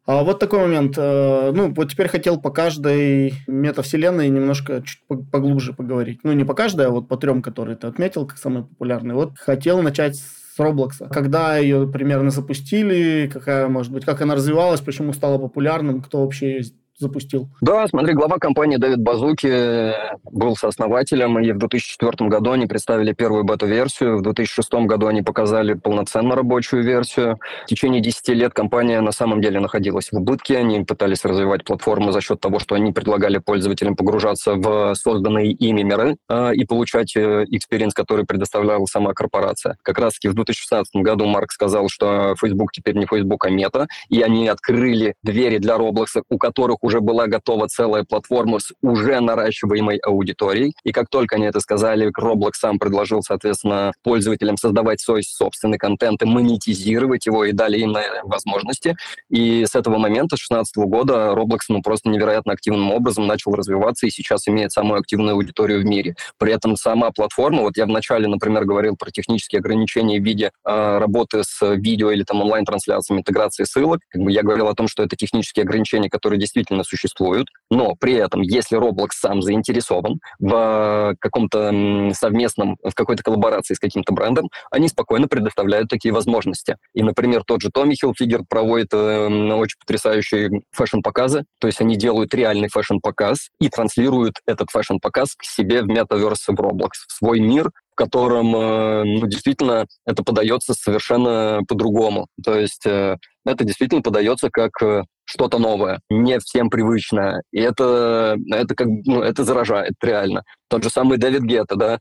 [0.05, 0.95] А вот такой момент.
[0.97, 6.19] Э, ну, вот теперь хотел по каждой метавселенной немножко чуть поглубже поговорить.
[6.23, 9.15] Ну, не по каждой, а вот по трем, которые ты отметил, как самые популярные.
[9.15, 11.09] Вот хотел начать с Roblox.
[11.11, 16.57] Когда ее примерно запустили, какая, может быть, как она развивалась, почему стала популярным, кто вообще
[16.57, 16.63] ее
[16.97, 17.49] запустил.
[17.61, 19.93] Да, смотри, глава компании Дэвид Базуки
[20.23, 25.73] был сооснователем, и в 2004 году они представили первую бета-версию, в 2006 году они показали
[25.73, 27.39] полноценно рабочую версию.
[27.63, 32.11] В течение 10 лет компания на самом деле находилась в убытке, они пытались развивать платформу
[32.11, 37.15] за счет того, что они предлагали пользователям погружаться в созданные ими миры э, и получать
[37.15, 39.77] experience, который предоставляла сама корпорация.
[39.81, 44.21] Как раз-таки в 2016 году Марк сказал, что Facebook теперь не Facebook, а мета, и
[44.21, 49.97] они открыли двери для Roblox, у которых уже была готова целая платформа с уже наращиваемой
[49.97, 50.73] аудиторией.
[50.83, 56.21] И как только они это сказали, Roblox сам предложил, соответственно, пользователям создавать свой собственный контент
[56.21, 58.95] и монетизировать его, и дали им возможности.
[59.29, 64.05] И с этого момента, с 2016 года, Roblox ну, просто невероятно активным образом начал развиваться
[64.05, 66.15] и сейчас имеет самую активную аудиторию в мире.
[66.37, 70.97] При этом сама платформа, вот я вначале, например, говорил про технические ограничения в виде э,
[70.99, 74.01] работы с видео или там онлайн-трансляциями, интеграции ссылок.
[74.09, 77.95] Как бы я говорил о том, что это технические ограничения, которые действительно действительно существуют, но
[77.99, 84.49] при этом, если Roblox сам заинтересован в каком-то совместном, в какой-то коллаборации с каким-то брендом,
[84.71, 86.77] они спокойно предоставляют такие возможности.
[86.93, 92.33] И, например, тот же Tommy Hilfiger проводит э, очень потрясающие fashion-показы, то есть они делают
[92.33, 97.71] реальный fashion-показ и транслируют этот fashion-показ к себе в метаверс в Roblox, в свой мир,
[97.95, 102.27] в котором э, ну, действительно это подается совершенно по-другому.
[102.43, 103.15] То есть э,
[103.45, 107.41] это действительно подается как э, что-то новое, не всем привычное.
[107.53, 110.43] И это, это как ну, это заражает реально.
[110.69, 111.99] Тот же самый Дэвид Гетта, да,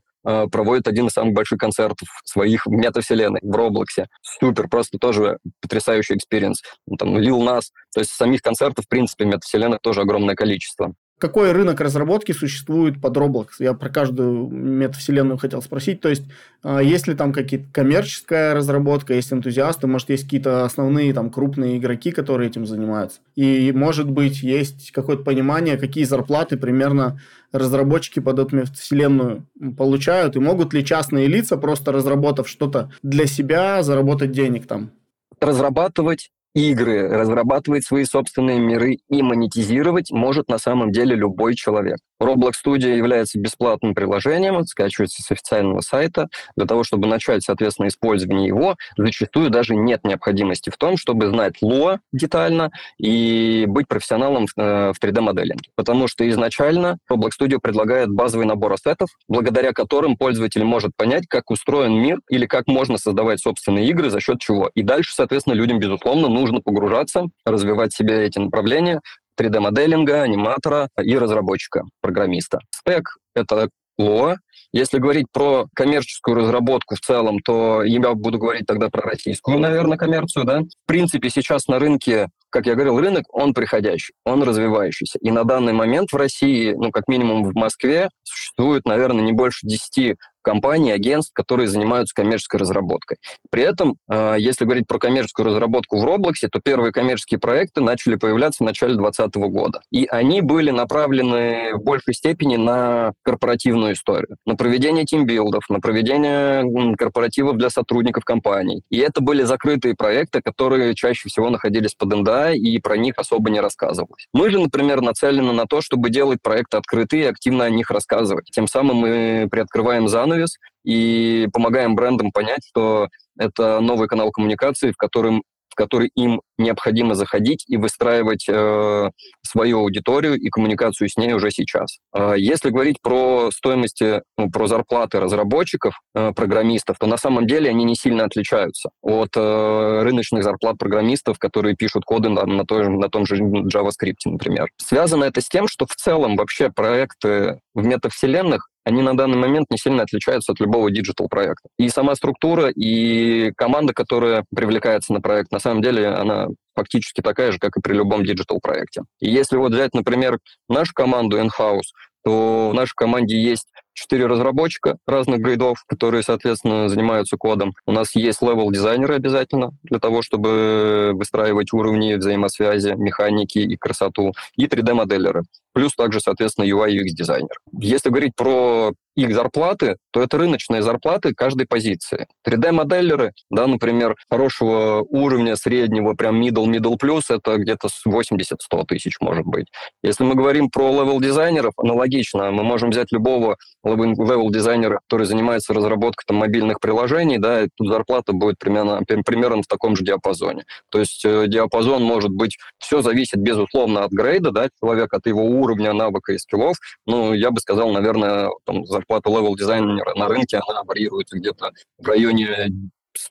[0.49, 4.07] проводит один из самых больших концертов своих метавселенной в Roblox е.
[4.21, 6.61] Супер, просто тоже потрясающий experience.
[6.99, 10.93] Там Lil Nas, то есть самих концертов, в принципе, метавселенных тоже огромное количество.
[11.17, 13.47] Какой рынок разработки существует под Roblox?
[13.59, 16.01] Я про каждую метавселенную хотел спросить.
[16.01, 16.23] То есть,
[16.61, 21.77] а, есть ли там какие-то коммерческая разработка, есть энтузиасты, может, есть какие-то основные там крупные
[21.77, 23.21] игроки, которые этим занимаются?
[23.35, 27.17] И, может быть, есть какое-то понимание, какие зарплаты примерно
[27.53, 29.45] разработчики под эту метавселенную
[29.77, 34.91] получают, и могут ли частные лица, просто разработав что-то для себя, заработать денег там?
[35.39, 41.99] Разрабатывать игры, разрабатывать свои собственные миры и монетизировать может на самом деле любой человек.
[42.21, 46.29] Roblox Studio является бесплатным приложением, скачивается с официального сайта.
[46.55, 51.55] Для того, чтобы начать, соответственно, использование его, зачастую даже нет необходимости в том, чтобы знать
[51.61, 55.69] Lua детально и быть профессионалом в 3D-моделинге.
[55.69, 61.25] Э, Потому что изначально Roblox Studio предлагает базовый набор ассетов, благодаря которым пользователь может понять,
[61.27, 64.71] как устроен мир или как можно создавать собственные игры, за счет чего.
[64.73, 69.01] И дальше, соответственно, людям, безусловно, нужно погружаться, развивать себе эти направления,
[69.39, 72.59] 3D-моделинга, аниматора и разработчика, программиста.
[72.71, 73.69] Спек— это
[73.99, 74.37] Lua.
[74.73, 79.97] Если говорить про коммерческую разработку в целом, то я буду говорить тогда про российскую, наверное,
[79.97, 80.45] коммерцию.
[80.45, 80.59] Да?
[80.61, 85.19] В принципе, сейчас на рынке как я говорил, рынок, он приходящий, он развивающийся.
[85.19, 89.67] И на данный момент в России, ну, как минимум в Москве, существует, наверное, не больше
[89.67, 90.15] 10
[90.45, 93.17] компаний, агентств, которые занимаются коммерческой разработкой.
[93.49, 98.15] При этом, э, если говорить про коммерческую разработку в Роблоксе, то первые коммерческие проекты начали
[98.15, 99.81] появляться в начале 2020 года.
[99.91, 106.95] И они были направлены в большей степени на корпоративную историю, на проведение тимбилдов, на проведение
[106.95, 108.83] корпоративов для сотрудников компаний.
[108.91, 113.49] И это были закрытые проекты, которые чаще всего находились под НДА, и про них особо
[113.49, 114.27] не рассказывалось.
[114.31, 118.45] Мы же, например, нацелены на то, чтобы делать проекты открытые и активно о них рассказывать.
[118.51, 120.34] Тем самым мы приоткрываем занавес
[120.83, 125.43] и помогаем брендам понять, что это новый канал коммуникации, в котором
[125.75, 129.09] в который им необходимо заходить и выстраивать э,
[129.45, 131.97] свою аудиторию и коммуникацию с ней уже сейчас.
[132.15, 137.69] Э, если говорить про стоимости, ну, про зарплаты разработчиков, э, программистов, то на самом деле
[137.69, 142.87] они не сильно отличаются от э, рыночных зарплат программистов, которые пишут коды на, на, той,
[142.87, 144.69] на том же JavaScript, например.
[144.77, 149.67] Связано это с тем, что в целом вообще проекты в метавселенных они на данный момент
[149.71, 151.69] не сильно отличаются от любого digital-проекта.
[151.77, 157.51] И сама структура, и команда, которая привлекается на проект, на самом деле, она фактически такая
[157.51, 159.01] же, как и при любом digital-проекте.
[159.19, 160.37] И если вот взять, например,
[160.69, 161.91] нашу команду in-house,
[162.23, 167.73] то в нашей команде есть четыре разработчика разных грейдов, которые, соответственно, занимаются кодом.
[167.87, 174.67] У нас есть level-дизайнеры обязательно для того, чтобы выстраивать уровни взаимосвязи, механики и красоту, и
[174.67, 175.43] 3D-моделеры.
[175.73, 177.57] Плюс также, соответственно, UI UX-дизайнер.
[177.79, 182.27] Если говорить про их зарплаты, то это рыночные зарплаты каждой позиции.
[182.47, 189.45] 3D-моделлеры, да, например, хорошего уровня, среднего, прям middle, middle plus, это где-то 80-100 тысяч, может
[189.45, 189.67] быть.
[190.03, 192.51] Если мы говорим про level-дизайнеров, аналогично.
[192.51, 198.33] Мы можем взять любого level-дизайнера, который занимается разработкой там, мобильных приложений, да, и тут зарплата
[198.33, 200.65] будет примерно, примерно в таком же диапазоне.
[200.89, 205.43] То есть э, диапазон может быть, все зависит, безусловно, от грейда, да, человека, от его
[205.43, 206.75] уровня, навыка и скиллов.
[207.05, 212.67] Ну, я бы сказал, наверное, там, зарплата level-дизайнера на рынке, она варьируется где-то в районе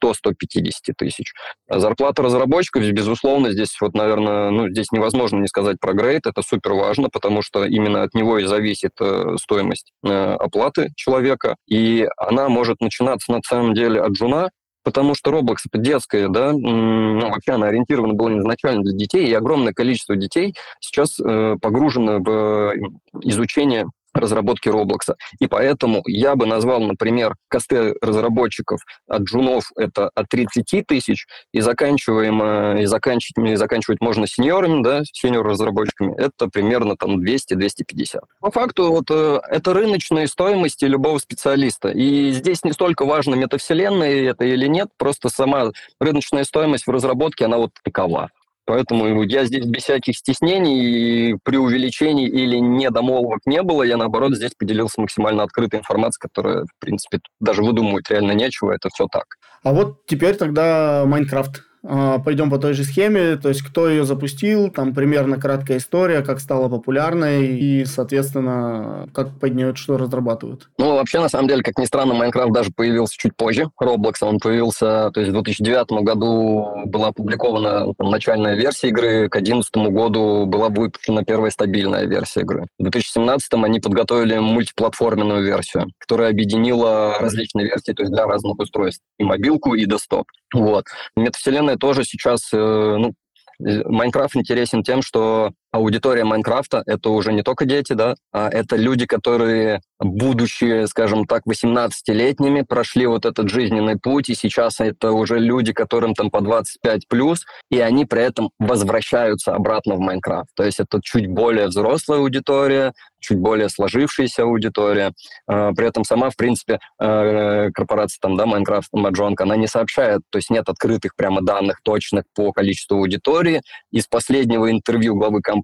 [0.02, 1.32] 100-150 тысяч.
[1.68, 6.42] А зарплата разработчиков, безусловно, здесь вот, наверное, ну, здесь невозможно не сказать про грейд, это
[6.42, 12.06] супер важно, потому что именно от него и зависит э, стоимость э, оплаты человека, и
[12.16, 14.50] она может начинаться на самом деле от джуна,
[14.84, 19.34] потому что Roblox это детская, да, ну, вообще она ориентирована была изначально для детей, и
[19.34, 22.76] огромное количество детей сейчас э, погружено в э,
[23.22, 25.16] изучение разработки Роблокса.
[25.40, 31.60] И поэтому я бы назвал, например, косты разработчиков от джунов это от 30 тысяч, и
[31.60, 38.20] заканчиваем, э, и заканчивать, и заканчивать можно сеньорами, да, сеньор-разработчиками, это примерно там 200-250.
[38.40, 41.88] По факту вот э, это рыночные стоимости любого специалиста.
[41.88, 47.44] И здесь не столько важно, метавселенная это или нет, просто сама рыночная стоимость в разработке,
[47.44, 48.30] она вот такова.
[48.66, 53.82] Поэтому я здесь без всяких стеснений, преувеличений или недомолвок не было.
[53.82, 58.72] Я, наоборот, здесь поделился максимально открытой информацией, которая, в принципе, даже выдумывать реально нечего.
[58.72, 59.24] Это все так.
[59.62, 61.62] А вот теперь тогда Майнкрафт.
[61.86, 66.22] А, пойдем по той же схеме, то есть кто ее запустил, там примерно краткая история,
[66.22, 70.68] как стала популярной и, соответственно, как под нее что разрабатывают.
[70.78, 73.70] Ну, вообще, на самом деле, как ни странно, Майнкрафт даже появился чуть позже.
[73.80, 79.32] Roblox, он появился, то есть в 2009 году была опубликована там, начальная версия игры, к
[79.32, 82.66] 2011 году была выпущена первая стабильная версия игры.
[82.78, 89.02] В 2017 они подготовили мультиплатформенную версию, которая объединила различные версии, то есть для разных устройств,
[89.18, 90.26] и мобилку, и десктоп.
[90.54, 90.84] Вот.
[91.16, 93.14] Метавселенная тоже сейчас, э, ну,
[93.58, 99.06] Майнкрафт интересен тем, что аудитория Майнкрафта— это уже не только дети, да, а это люди,
[99.06, 105.72] которые, будучи, скажем так, 18-летними, прошли вот этот жизненный путь, и сейчас это уже люди,
[105.72, 110.50] которым там по 25 плюс, и они при этом возвращаются обратно в Майнкрафт.
[110.54, 112.92] То есть это чуть более взрослая аудитория,
[113.24, 115.12] чуть более сложившаяся аудитория.
[115.46, 120.20] А, при этом сама, в принципе, э, корпорация там, да, Minecraft, Mahjong, она не сообщает,
[120.30, 123.62] то есть нет открытых прямо данных точных по количеству аудитории.
[123.90, 125.63] Из последнего интервью главы компании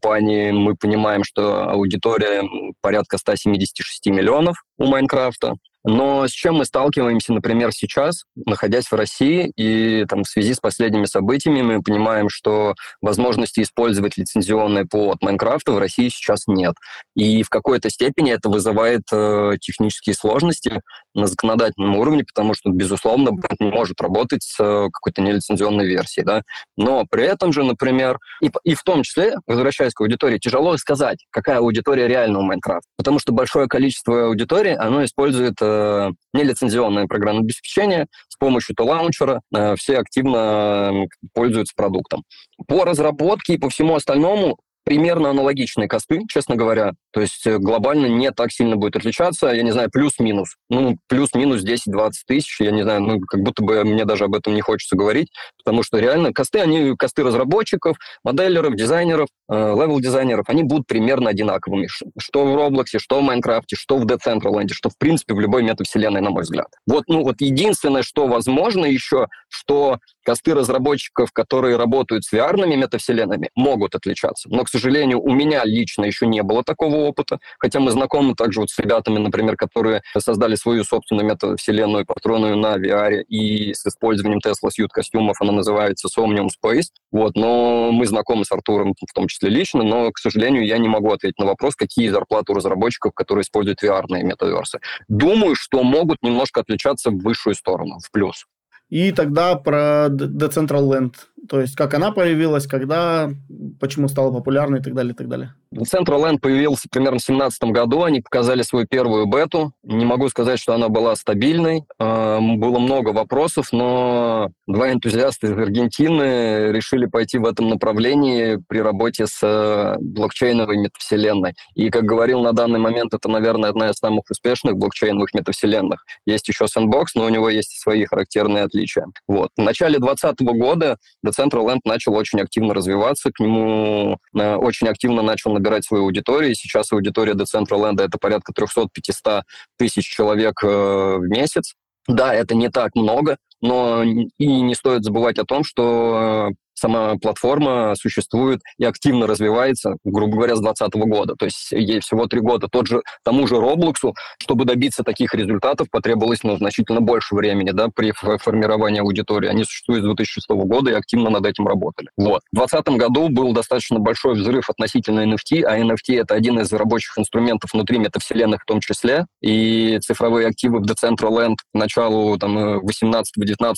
[0.53, 2.43] мы понимаем, что аудитория
[2.81, 5.55] порядка 176 миллионов у Майнкрафта.
[5.85, 10.61] Но с чем мы сталкиваемся, например, сейчас, находясь в России, и там, в связи с
[10.61, 16.75] последними событиями мы понимаем, что возможности использовать лицензионный ПО от Майнкрафта в России сейчас нет.
[17.17, 20.83] И в какой-то степени это вызывает э, технические сложности
[21.15, 26.27] на законодательном уровне, потому что, безусловно, бренд не может работать с э, какой-то нелицензионной версией.
[26.27, 26.43] Да?
[26.77, 31.25] Но при этом же, например, и, и в том числе, возвращаясь к аудитории, тяжело сказать,
[31.31, 37.07] какая аудитория реально у Майнкрафта, потому что большое количество аудитории, оно использует э, э, нелицензионное
[37.07, 42.25] программное обеспечение, с помощью то-лаунчера э, все активно э, пользуются продуктом.
[42.67, 46.93] По разработке и по всему остальному примерно аналогичные косты, честно говоря.
[47.13, 49.49] То есть э, глобально не так сильно будет отличаться.
[49.49, 50.57] Я не знаю, плюс-минус.
[50.69, 52.61] Ну, плюс-минус 10-20 тысяч.
[52.61, 55.29] Я не знаю, ну, как будто бы мне даже об этом не хочется говорить,
[55.63, 61.89] потому что реально косты, они косты разработчиков, моделеров, дизайнеров, э, level-дизайнеров, они будут примерно одинаковыми.
[62.19, 65.41] Что в Roblox е, что в Minecraft е, что в Decentraland, что, в принципе, в
[65.41, 66.69] любой метавселенной, на мой взгляд.
[66.87, 73.51] Вот, ну, вот единственное, что возможно еще, что косты разработчиков, которые работают с VR-ными метавселенными,
[73.55, 74.49] могут отличаться.
[74.49, 78.61] Но, к сожалению, у меня лично еще не было такого опыта, хотя мы знакомы также
[78.61, 84.41] вот с ребятами, например, которые создали свою собственную метавселенную, построенную на VR и с использованием
[84.45, 89.29] Tesla Suite костюмов, она называется Somnium Space, вот, но мы знакомы с Артуром в том
[89.29, 93.13] числе лично, но, к сожалению, я не могу ответить на вопрос, какие зарплаты у разработчиков,
[93.15, 94.81] которые используют VR-ные метаверсы.
[95.09, 98.47] Думаю, что могут немножко отличаться в высшую сторону, в плюс.
[98.91, 101.15] И тогда про Decentraland,
[101.49, 103.31] то есть как она появилась, когда,
[103.79, 105.55] почему стала популярной и так далее, и так далее.
[105.75, 109.73] Decentraland появился примерно в 2017 году, они показали свою первую бету.
[109.85, 111.85] Не могу сказать, что она была стабильной.
[111.99, 118.81] А, было много вопросов, но два энтузиаста из Аргентины решили пойти в этом направлении при
[118.81, 121.55] работе с э, блокчейновой метавселенной.
[121.75, 126.05] И, как говорил на данный момент, это, наверное, одна из самых успешных блокчейновых метавселенных.
[126.27, 129.07] Есть еще Sandbox, но у него есть свои характерные отличия.
[129.29, 129.51] Вот.
[129.57, 130.97] В начале 2020 года
[131.31, 136.55] Decentraland начал очень активно развиваться, к нему э, очень активно начал набирать свою аудиторию.
[136.55, 139.43] Сейчас аудитория Decentraland это порядка 300-500
[139.79, 141.75] тысяч человек э, в месяц.
[142.09, 147.17] Да, это не так много, но и не стоит забывать о том, что э, сама
[147.17, 151.35] платформа существует и активно развивается, грубо говоря, с 2020 года.
[151.39, 152.69] То есть ей всего три года.
[152.71, 157.89] Тот же, тому же Роблоксу, чтобы добиться таких результатов, потребовалось ну, значительно больше времени да,
[157.95, 159.49] при формировании аудитории.
[159.49, 162.09] Они существуют с 2006 года и активно над этим работали.
[162.17, 162.41] Вот.
[162.53, 167.19] В 2020 году был достаточно большой взрыв относительно NFT, а NFT— это один из рабочих
[167.19, 169.27] инструментов внутри метавселенных в том числе.
[169.43, 173.23] И цифровые активы в Decentraland к началу 18-19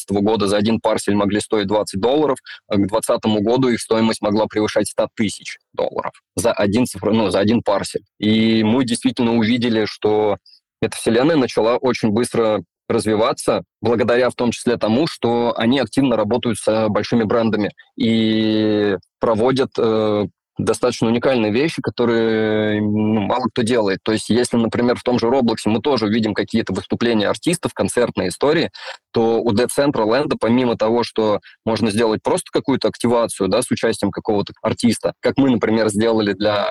[0.09, 4.47] года за один парсель могли стоить 20 долларов, а к 2020 году их стоимость могла
[4.47, 8.03] превышать 100 тысяч долларов за один, ну, за один парсель.
[8.19, 10.37] И мы действительно увидели, что
[10.81, 16.59] эта вселенная начала очень быстро развиваться, благодаря в том числе тому, что они активно работают
[16.59, 20.27] с большими брендами и проводят э,
[20.59, 24.01] достаточно уникальные вещи, которые ну, мало кто делает.
[24.03, 28.29] То есть, если, например, в том же Роблоксе мы тоже видим какие-то выступления артистов, концертные
[28.29, 28.71] истории,
[29.13, 33.71] то у Dead Central Land, помимо того, что можно сделать просто какую-то активацию да, с
[33.71, 36.69] участием какого-то артиста, как мы, например, сделали для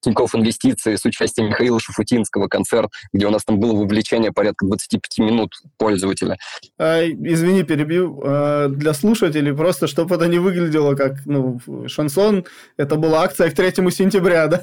[0.00, 5.18] Тинькофф Инвестиции с участием Михаила Шафутинского концерт, где у нас там было вовлечение порядка 25
[5.18, 6.36] минут пользователя.
[6.78, 8.22] А, извини, перебью.
[8.24, 11.58] А, для слушателей просто, чтобы это не выглядело как ну,
[11.88, 12.44] шансон,
[12.76, 14.62] это была акция к 3 сентября, да?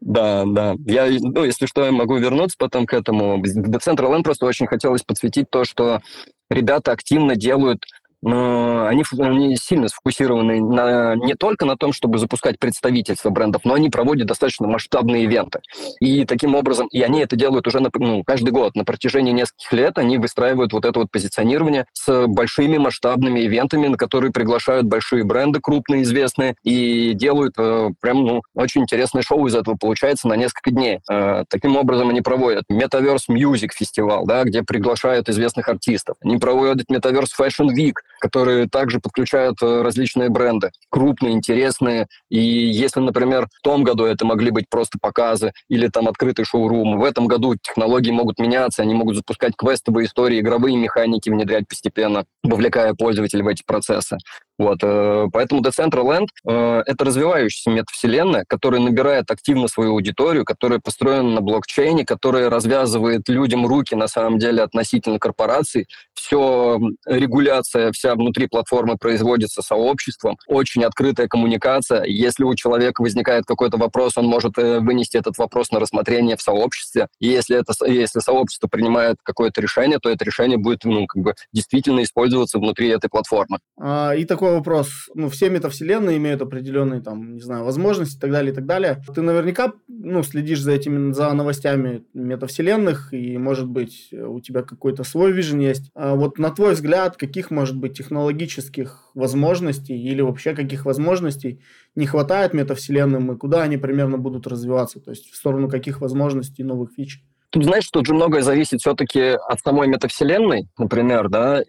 [0.00, 0.74] Да, да.
[0.86, 3.42] Я, ну, если что, я могу вернуться потом к этому.
[3.42, 6.00] До Central Land просто очень хотелось подсветить то, что
[6.48, 7.82] ребята активно делают
[8.22, 13.74] но они, они сильно сфокусированы на, не только на том, чтобы запускать представительство брендов, но
[13.74, 15.60] они проводят достаточно масштабные ивенты.
[16.00, 18.74] И таким образом, и они это делают уже на, ну, каждый год.
[18.74, 23.96] На протяжении нескольких лет они выстраивают вот это вот позиционирование с большими масштабными ивентами, на
[23.96, 29.54] которые приглашают большие бренды, крупные, известные, и делают э, прям ну, очень интересное шоу из
[29.54, 31.00] этого получается на несколько дней.
[31.10, 36.16] Э, таким образом они проводят Metaverse Music фестивал, да, где приглашают известных артистов.
[36.22, 42.06] Они проводят Metaverse Fashion Week, которые также подключают э, различные бренды, крупные, интересные.
[42.30, 46.98] И если, например, в том году это могли быть просто показы или там открытый шоурум,
[46.98, 52.24] в этом году технологии могут меняться, они могут запускать квестовые истории, игровые механики внедрять постепенно,
[52.42, 54.18] вовлекая пользователей в эти процессы.
[54.58, 61.30] Вот, э, поэтому Decentraland э,— это развивающаяся метавселенная, которая набирает активно свою аудиторию, которая построена
[61.30, 65.86] на блокчейне, которая развязывает людям руки, на самом деле, относительно корпораций.
[66.14, 72.04] Все регуляция вся внутри платформы производится сообществом, очень открытая коммуникация.
[72.04, 76.42] Если у человека возникает какой-то вопрос, он может э, вынести этот вопрос на рассмотрение в
[76.42, 77.08] сообществе.
[77.20, 81.34] И если, это, если сообщество принимает какое-то решение, то это решение будет ну, как бы
[81.52, 83.58] действительно использоваться внутри этой платформы.
[83.78, 85.10] А, и такой такой вопрос.
[85.14, 89.02] Ну, все метавселенные имеют определенные, там, не знаю, возможности и так далее, и так далее.
[89.14, 95.04] Ты наверняка, ну, следишь за этими, за новостями метавселенных, и, может быть, у тебя какой-то
[95.04, 95.90] свой вижен есть.
[95.94, 101.60] А вот на твой взгляд, каких, может быть, технологических возможностей или вообще каких возможностей
[101.94, 105.00] не хватает метавселенным, и куда они примерно будут развиваться?
[105.00, 107.24] То есть в сторону каких возможностей новых фич?
[107.50, 111.62] Тут, знаешь, тут же многое зависит все-таки от самой метавселенной, например, да,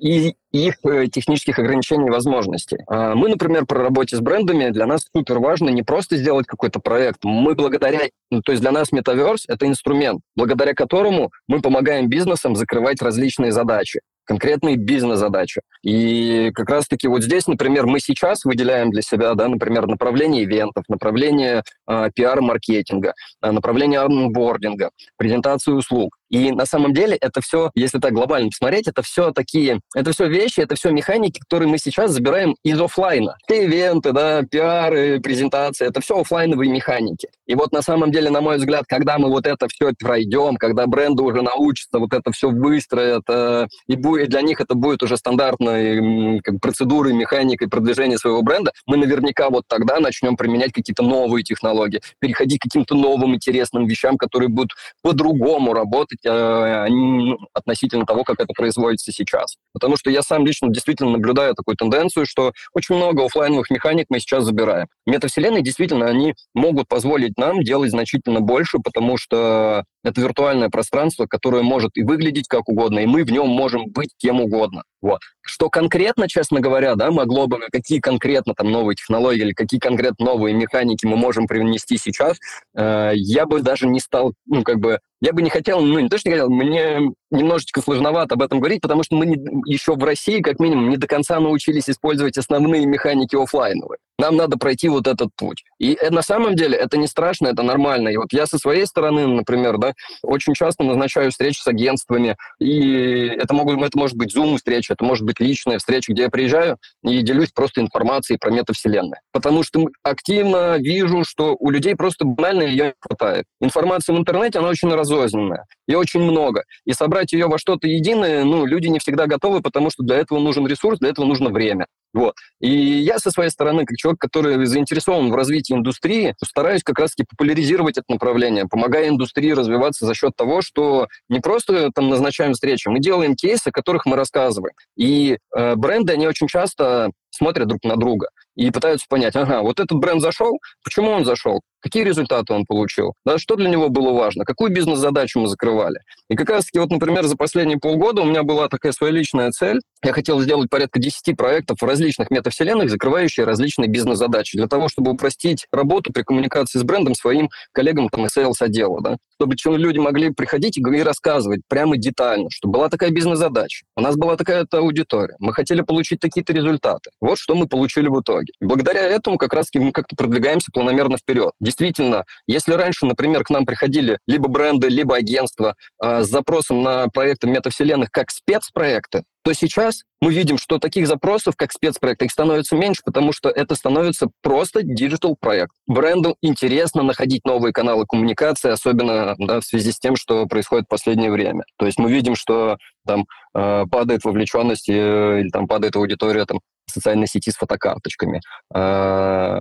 [0.00, 2.78] и их э, технических ограничений и возможностей.
[2.86, 6.80] А мы, например, при работе с брендами, для нас супер важно не просто сделать какой-то
[6.80, 7.24] проект.
[7.24, 8.00] Мы благодаря,
[8.30, 13.52] ну, то есть для нас Metaverse— это инструмент, благодаря которому мы помогаем бизнесам закрывать различные
[13.52, 15.62] задачи конкретные бизнес-задачи.
[15.82, 20.84] И как раз-таки вот здесь, например, мы сейчас выделяем для себя, да, например, направление ивентов,
[20.88, 26.18] направление э, пиар-маркетинга, э, направление онбординга, презентацию услуг.
[26.30, 30.28] И на самом деле это все, если так глобально посмотреть, это все такие, это все
[30.28, 33.36] вещи, это все механики, которые мы сейчас забираем из офлайна.
[33.46, 37.28] Все ивенты, да, пиары, презентации, это все офлайновые механики.
[37.46, 40.86] И вот на самом деле, на мой взгляд, когда мы вот это все пройдем, когда
[40.86, 45.16] бренды уже научатся вот это все выстроят, э, и будет, для них это будет уже
[45.16, 51.42] стандартной как, процедурой, механикой продвижения своего бренда, мы наверняка вот тогда начнем применять какие-то новые
[51.42, 54.72] технологии, переходить к каким-то новым интересным вещам, которые будут
[55.02, 59.56] по-другому работать, работать э, ну, относительно того, как это производится сейчас.
[59.72, 64.20] Потому что я сам лично действительно наблюдаю такую тенденцию, что очень много офлайновых механик мы
[64.20, 64.86] сейчас забираем.
[65.06, 71.62] Метавселенные действительно, они могут позволить нам делать значительно больше, потому что это виртуальное пространство, которое
[71.62, 74.82] может и выглядеть как угодно, и мы в нем можем быть кем угодно.
[75.00, 75.20] Вот.
[75.42, 80.26] Что конкретно, честно говоря, да, могло бы, какие конкретно там новые технологии или какие конкретно
[80.26, 82.36] новые механики мы можем привнести сейчас,
[82.76, 86.08] э, я бы даже не стал, ну, как бы, я бы не хотел, ну, не
[86.08, 89.94] то, что не хотел, мне немножечко сложновато об этом говорить, потому что мы не, еще
[89.94, 93.98] в России, как минимум, не до конца научились использовать основные механики офлайновые.
[94.18, 95.64] Нам надо пройти вот этот путь.
[95.78, 98.08] И это, на самом деле это не страшно, это нормально.
[98.08, 99.92] И вот я со своей стороны, например, да,
[100.22, 105.04] очень часто назначаю встречи с агентствами, и это, могут, это может быть Zoom встреча, это
[105.04, 109.20] может быть личная встреча, где я приезжаю и делюсь просто информацией про метавселенные.
[109.32, 113.44] Потому что активно вижу, что у людей просто банально ее не хватает.
[113.60, 116.64] Информация в интернете, она очень разрозненная, и очень много.
[116.84, 120.40] И собрать ее во что-то единое, ну, люди не всегда готовы, потому что для этого
[120.40, 121.86] нужен ресурс, для этого нужно время.
[122.14, 122.34] Вот.
[122.60, 127.26] И я со своей стороны, как человек, который заинтересован в развитии индустрии, стараюсь как раз-таки
[127.28, 132.88] популяризировать это направление, помогая индустрии развиваться за счет того, что не просто там назначаем встречи,
[132.88, 134.74] мы делаем кейсы, о которых мы рассказываем.
[134.96, 138.28] И э, бренды, они очень часто смотрят друг на друга
[138.58, 143.14] и пытаются понять, ага, вот этот бренд зашел, почему он зашел, какие результаты он получил,
[143.24, 146.00] да, что для него было важно, какую бизнес-задачу мы закрывали.
[146.28, 149.80] И как раз-таки вот, например, за последние полгода у меня была такая своя личная цель.
[150.04, 155.12] Я хотел сделать порядка 10 проектов в различных метавселенных, закрывающие различные бизнес-задачи, для того, чтобы
[155.12, 160.30] упростить работу при коммуникации с брендом своим коллегам там, из sales-отдела, да, чтобы люди могли
[160.30, 165.52] приходить и рассказывать прямо детально, что была такая бизнес-задача, у нас была такая-то аудитория, мы
[165.52, 167.10] хотели получить такие-то результаты.
[167.28, 168.54] Вот что мы получили в итоге.
[168.58, 171.52] Благодаря этому как раз-таки мы как-то продвигаемся планомерно вперед.
[171.60, 177.08] Действительно, если раньше, например, к нам приходили либо бренды, либо агентства э, с запросом на
[177.08, 182.76] проекты метавселенных как спецпроекты, то сейчас мы видим, что таких запросов, как спецпроекты, их становится
[182.76, 185.72] меньше, потому что это становится просто digital проект.
[185.86, 190.88] Бренду интересно находить новые каналы коммуникации, особенно да, в связи с тем, что происходит в
[190.88, 191.64] последнее время.
[191.76, 196.60] То есть мы видим, что там э, падает вовлеченность э, или там падает аудитория там,
[196.90, 198.40] социальной сети с фотокарточками.
[198.74, 199.60] Э,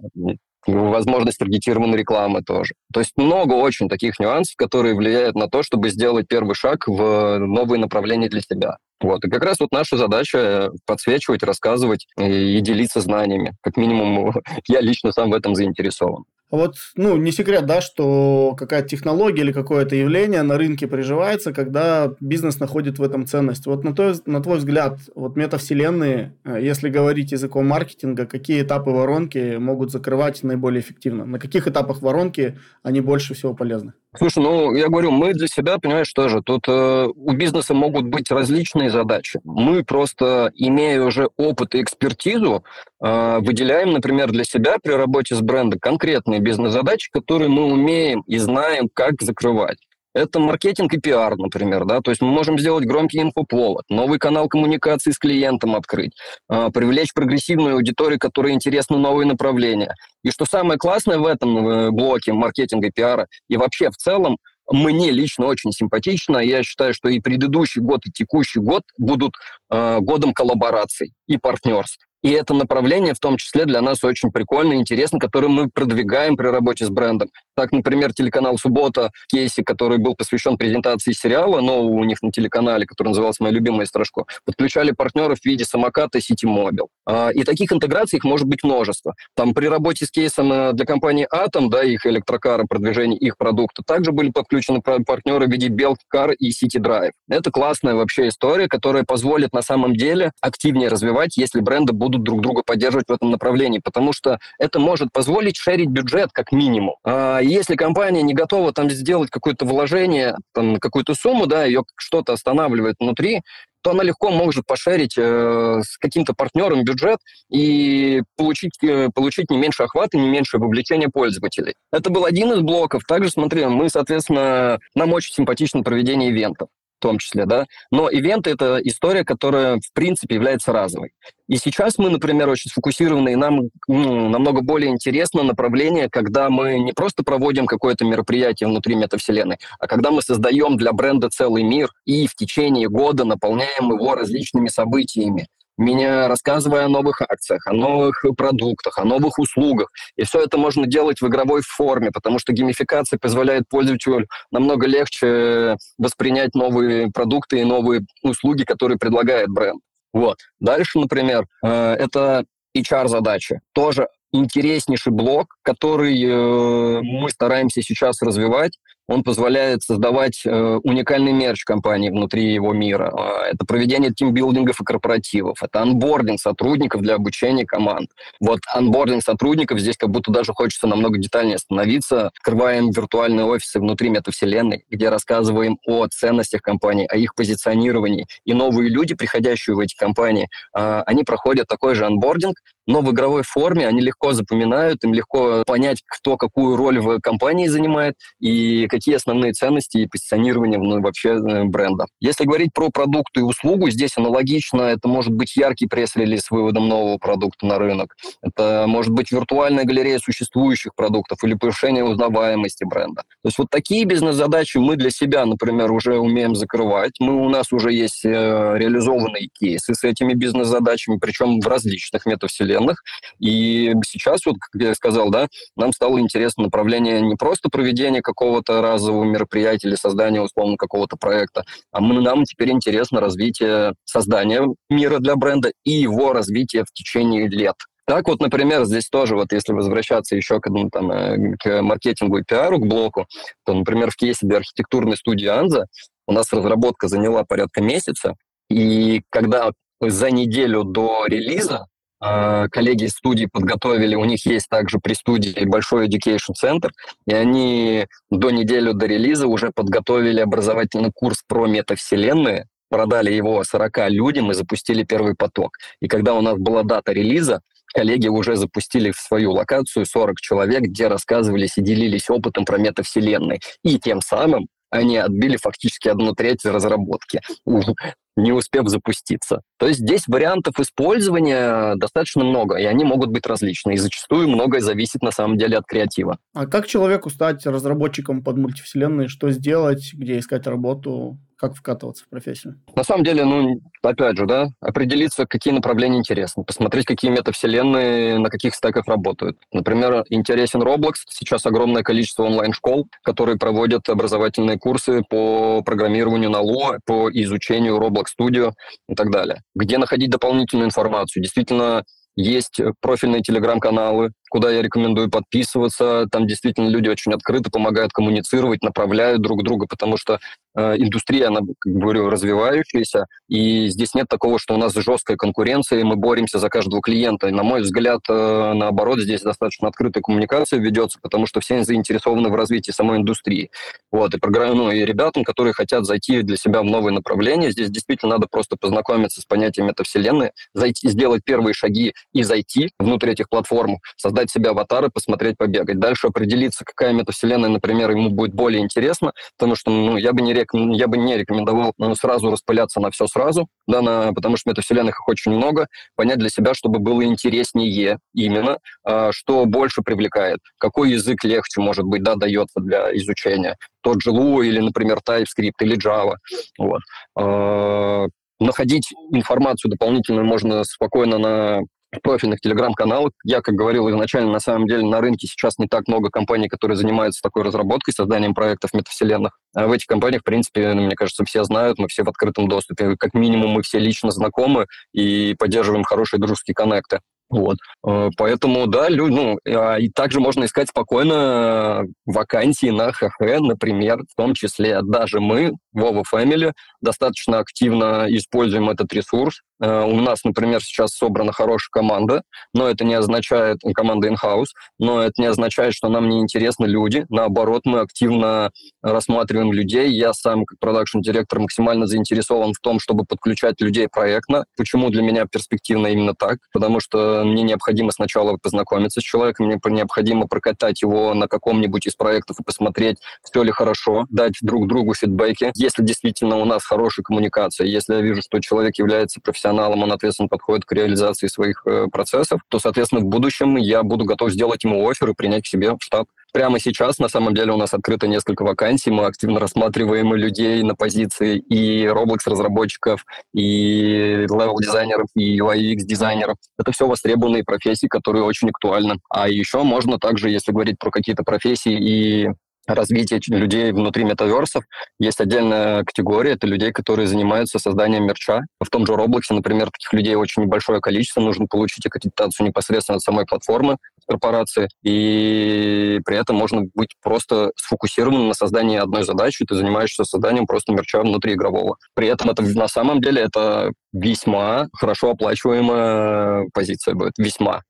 [0.68, 2.74] возможность таргетированной рекламы тоже.
[2.94, 7.38] То есть много очень таких нюансов, которые влияют на то, чтобы сделать первый шаг в
[7.40, 8.78] новые направления для себя.
[9.00, 9.24] Вот.
[9.24, 13.56] И как раз вот наша задача подсвечивать, рассказывать и делиться знаниями.
[13.62, 14.34] Как минимум,
[14.68, 16.26] я лично сам в этом заинтересован.
[16.50, 22.14] Вот, ну, не секрет, да, что какая-то технология или какое-то явление на рынке приживается, когда
[22.22, 23.66] бизнес находит в этом ценность.
[23.66, 28.92] Вот на, твой, на твой взгляд, вот метавселенные, э, если говорить языком маркетинга, какие этапы
[28.92, 31.26] воронки могут закрывать наиболее эффективно?
[31.26, 33.94] На каких этапах воронки они больше всего полезны?
[34.18, 36.42] Слушай, ну, я говорю, мы для себя, понимаешь, тоже.
[36.42, 39.40] Тут э, у бизнеса могут быть различные задачи.
[39.44, 42.64] Мы просто, имея уже опыт и экспертизу,
[43.00, 48.90] выделяем, например, для себя при работе с брендом конкретные бизнес-задачи, которые мы умеем и знаем,
[48.94, 49.78] как закрывать.
[50.18, 54.48] Это маркетинг и пиар, например, да, то есть мы можем сделать громкий инфоповод, новый канал
[54.48, 56.14] коммуникации с клиентом открыть,
[56.50, 59.94] э, привлечь прогрессивную аудиторию, которой интересны новые направления.
[60.24, 64.38] И что самое классное в этом э, блоке маркетинга и пиара, и вообще в целом,
[64.70, 66.40] мне лично очень симпатично.
[66.40, 69.36] Я считаю, что и предыдущий год, и текущий год будут
[69.70, 72.08] э, годом коллабораций и партнерств.
[72.28, 76.36] И это направление в том числе для нас очень прикольно и интересно, которое мы продвигаем
[76.36, 77.30] при работе с брендом.
[77.56, 82.86] Так, например, телеканал «Суббота» кейси, который был посвящен презентации сериала нового у них на телеканале,
[82.86, 86.88] который назывался «Моя любимая Страшко», подключали партнеров в виде самоката City Mobile.
[87.06, 89.16] А, и таких интеграций их может быть множество.
[89.34, 93.84] Там при работе с кейсом э, для компании «Атом», да, их электрокара, продвижение их продукта,
[93.88, 97.12] также были подключены партнеры в виде Белкар и City Drive.
[97.30, 102.26] Это классная вообще история, которая позволит на самом деле активнее развивать, если бренды будут будут
[102.26, 106.96] друг друга поддерживать в этом направлении, потому что это может позволить шерить бюджет как минимум.
[107.04, 112.34] А если компания не готова там сделать какое-то вложение, там, какую-то сумму, да, ее что-то
[112.34, 113.42] останавливает внутри,
[113.84, 119.58] то она легко может пошерить э, с каким-то партнером бюджет и получить, э, получить не
[119.58, 121.74] меньше охвата, не меньше вовлечения пользователей.
[121.92, 123.04] Это был один из блоков.
[123.08, 126.68] Также, смотри, мы, соответственно, нам очень симпатично проведение ивентов
[126.98, 127.66] в том числе, да.
[127.92, 131.12] Но ивенты— это история, которая, в принципе, является разовой.
[131.48, 136.80] И сейчас мы, например, очень сфокусированы, и нам ну, намного более интересно направление, когда мы
[136.80, 141.90] не просто проводим какое-то мероприятие внутри метавселенной, а когда мы создаем для бренда целый мир
[142.06, 148.24] и в течение года наполняем его различными событиями меня рассказывая о новых акциях, о новых
[148.36, 149.90] продуктах, о новых услугах.
[150.16, 155.78] И все это можно делать в игровой форме, потому что геймификация позволяет пользователю намного легче
[155.98, 159.82] воспринять новые продукты и новые услуги, которые предлагает бренд.
[160.14, 160.38] Вот.
[160.60, 163.62] Дальше, например, э, это HR-задачи.
[163.74, 168.78] Тоже интереснейший блок, который э, мы стараемся сейчас развивать.
[169.08, 173.14] Он позволяет создавать э, уникальный мерч компании внутри его мира.
[173.18, 175.64] А, это проведение тимбилдингов и корпоративов.
[175.64, 178.10] Это анбординг сотрудников для обучения команд.
[178.42, 182.28] Вот анбординг сотрудников здесь как будто даже хочется намного детальнее остановиться.
[182.28, 188.28] Открываем виртуальные офисы внутри метавселенной, где рассказываем о ценностях компании, о их позиционировании.
[188.44, 193.12] И новые люди, приходящие в эти компании, э, они проходят такой же анбординг, но в
[193.12, 198.88] игровой форме они легко запоминают, им легко понять, кто какую роль в компании занимает и
[198.98, 202.06] какие основные ценности и позиционирование ну, вообще э, бренда.
[202.20, 204.82] Если говорить про продукт и услугу, здесь аналогично.
[204.82, 208.16] Это может быть яркий пресс-релиз с выводом нового продукта на рынок.
[208.42, 213.22] Это может быть виртуальная галерея существующих продуктов или повышение узнаваемости бренда.
[213.44, 217.14] То есть вот такие бизнес-задачи мы для себя, например, уже умеем закрывать.
[217.20, 223.04] Мы, у нас уже есть э, реализованные кейсы с этими бизнес-задачами, причем в различных метавселенных.
[223.40, 228.82] И сейчас, вот, как я сказал, да, нам стало интересно направление не просто проведения какого-то
[228.94, 235.20] разового мероприятия или создания, условно, какого-то проекта, а мы, нам теперь интересно развитие создания мира
[235.20, 237.76] для бренда и его развитие в течение лет.
[238.06, 242.38] Так вот, например, здесь тоже, вот если возвращаться еще к, ну, там, э, к маркетингу
[242.38, 243.26] и пиару, к блоку,
[243.66, 245.88] то, например, в кейсе для архитектурной студии «Анза»
[246.26, 248.36] у нас разработка заняла порядка месяца,
[248.70, 251.88] и когда за неделю до релиза
[252.20, 256.92] коллеги из студии подготовили, у них есть также при студии большой education центр,
[257.28, 264.10] и они до недели до релиза уже подготовили образовательный курс про метавселенные, продали его 40
[264.10, 265.78] людям и запустили первый поток.
[266.02, 267.62] И когда у нас была дата релиза,
[267.94, 273.60] коллеги уже запустили в свою локацию 40 человек, где рассказывались и делились опытом про метавселенные.
[273.84, 277.42] И тем самым они отбили фактически одну треть разработки
[278.38, 279.62] не успев запуститься.
[279.78, 283.96] То есть здесь вариантов использования достаточно много, и они могут быть различны.
[283.96, 286.38] И зачастую многое зависит на самом деле от креатива.
[286.54, 289.28] А как человеку стать разработчиком под мультивселенной?
[289.28, 290.14] Что сделать?
[290.14, 291.40] Где искать работу?
[291.58, 292.80] Как вкатываться в профессию?
[292.96, 298.50] На самом деле, ну, опять же, да, определиться, какие направления интересны, посмотреть, какие метавселенные на
[298.50, 299.58] каких стеках работают.
[299.72, 307.00] Например, интересен Roblox, сейчас огромное количество онлайн-школ, которые проводят образовательные курсы по программированию на Lua,
[307.06, 308.74] по изучению Roblox Studio
[309.10, 309.62] и так далее.
[309.76, 311.42] Где находить дополнительную информацию?
[311.42, 312.04] Действительно,
[312.36, 316.28] есть профильные телеграм-каналы, куда я рекомендую подписываться.
[316.32, 320.40] Там действительно люди очень открыто помогают коммуницировать, направляют друг друга, потому что
[320.76, 326.00] э, индустрия, она, как говорю, развивающаяся, и здесь нет такого, что у нас жесткая конкуренция,
[326.00, 327.48] и мы боремся за каждого клиента.
[327.48, 332.50] И, на мой взгляд, э, наоборот, здесь достаточно открытая коммуникация ведется, потому что все заинтересованы
[332.50, 333.70] в развитии самой индустрии.
[334.12, 334.78] Вот, и, программ...
[334.78, 338.76] ну, и ребятам, которые хотят зайти для себя в новые направления, здесь действительно надо просто
[338.80, 344.00] познакомиться с понятием метавселенной, зайти, сделать первые шаги и зайти внутрь этих платформ,
[344.38, 346.00] создать себе аватар и посмотреть, побегать.
[346.00, 350.54] Дальше определиться, какая метавселенная, например, ему будет более интересна, потому что ну, я, бы не
[350.54, 350.74] рек...
[350.74, 354.34] я бы не рекомендовал ну, сразу распыляться на все сразу, да, на...
[354.34, 358.78] потому что метавселенных их очень много, понять для себя, чтобы было интереснее именно,
[359.08, 363.76] э, что больше привлекает, какой язык легче, может быть, да, дается для изучения.
[364.02, 366.36] Тот же Lua или, например, TypeScript или Java.
[366.78, 367.02] Вот.
[367.40, 368.28] Э,
[368.60, 371.82] находить информацию дополнительную можно спокойно на
[372.22, 373.32] профильных телеграм-каналах.
[373.44, 376.98] Я, как говорил изначально, на самом деле на рынке сейчас не так много компаний, которые
[376.98, 379.58] занимаются такой разработкой, созданием проектов метавселенных.
[379.76, 382.68] А в этих компаниях, в принципе, ну, мне кажется, все знают, мы все в открытом
[382.68, 383.16] доступе.
[383.18, 387.20] Как минимум мы все лично знакомы и поддерживаем хорошие дружеские коннекты.
[387.50, 387.78] Вот.
[388.06, 394.20] Э, поэтому, да, люди, ну, а, и также можно искать спокойно вакансии на ХХ, например,
[394.30, 396.72] в том числе даже мы, Вова Family,
[397.02, 399.62] достаточно активно используем этот ресурс.
[399.82, 402.42] Э, у нас, например, сейчас собрана хорошая команда,
[402.74, 404.70] но это не означает, команда in-house,
[405.00, 407.26] но это не означает, что нам не интересны люди.
[407.30, 408.72] Наоборот, мы активно
[409.02, 410.12] рассматриваем людей.
[410.12, 414.66] Я сам, как продакшн-директор, максимально заинтересован в том, чтобы подключать людей проектно.
[414.76, 416.58] Почему для меня перспективно именно так?
[416.74, 422.16] Потому что мне необходимо сначала познакомиться с человеком, мне необходимо прокатать его на каком-нибудь из
[422.16, 425.72] проектов и посмотреть, все ли хорошо, дать друг другу фидбэки.
[425.88, 430.50] Если действительно у нас хорошая коммуникация, если я вижу, что человек является профессионалом, он ответственно
[430.50, 435.10] подходит к реализации своих э, процессов, то, соответственно, в будущем я буду готов сделать ему
[435.10, 436.28] офер и принять к себе в штаб.
[436.52, 440.94] Прямо сейчас, на самом деле, у нас открыто несколько вакансий, мы активно рассматриваем людей на
[440.94, 443.24] позиции и Roblox-разработчиков,
[443.54, 446.58] и level-дизайнеров, и UI-UX-дизайнеров.
[446.78, 449.20] Это все востребованные профессии, которые очень актуальны.
[449.30, 452.50] А еще можно также, если говорить про какие-то профессии и
[452.88, 454.84] развитие людей внутри метаверсов.
[455.20, 458.62] Есть отдельная категория, это людей, которые занимаются созданием мерча.
[458.80, 463.22] В том же Roblox, например, таких людей очень большое количество, нужно получить аккредитацию непосредственно от
[463.22, 469.76] самой платформы корпорации, и при этом можно быть просто сфокусированным на создании одной задачи, ты
[469.76, 471.96] занимаешься созданием просто мерча внутри игрового.
[472.14, 477.82] При этом это на самом деле это весьма хорошо оплачиваемая позиция будет, весьма.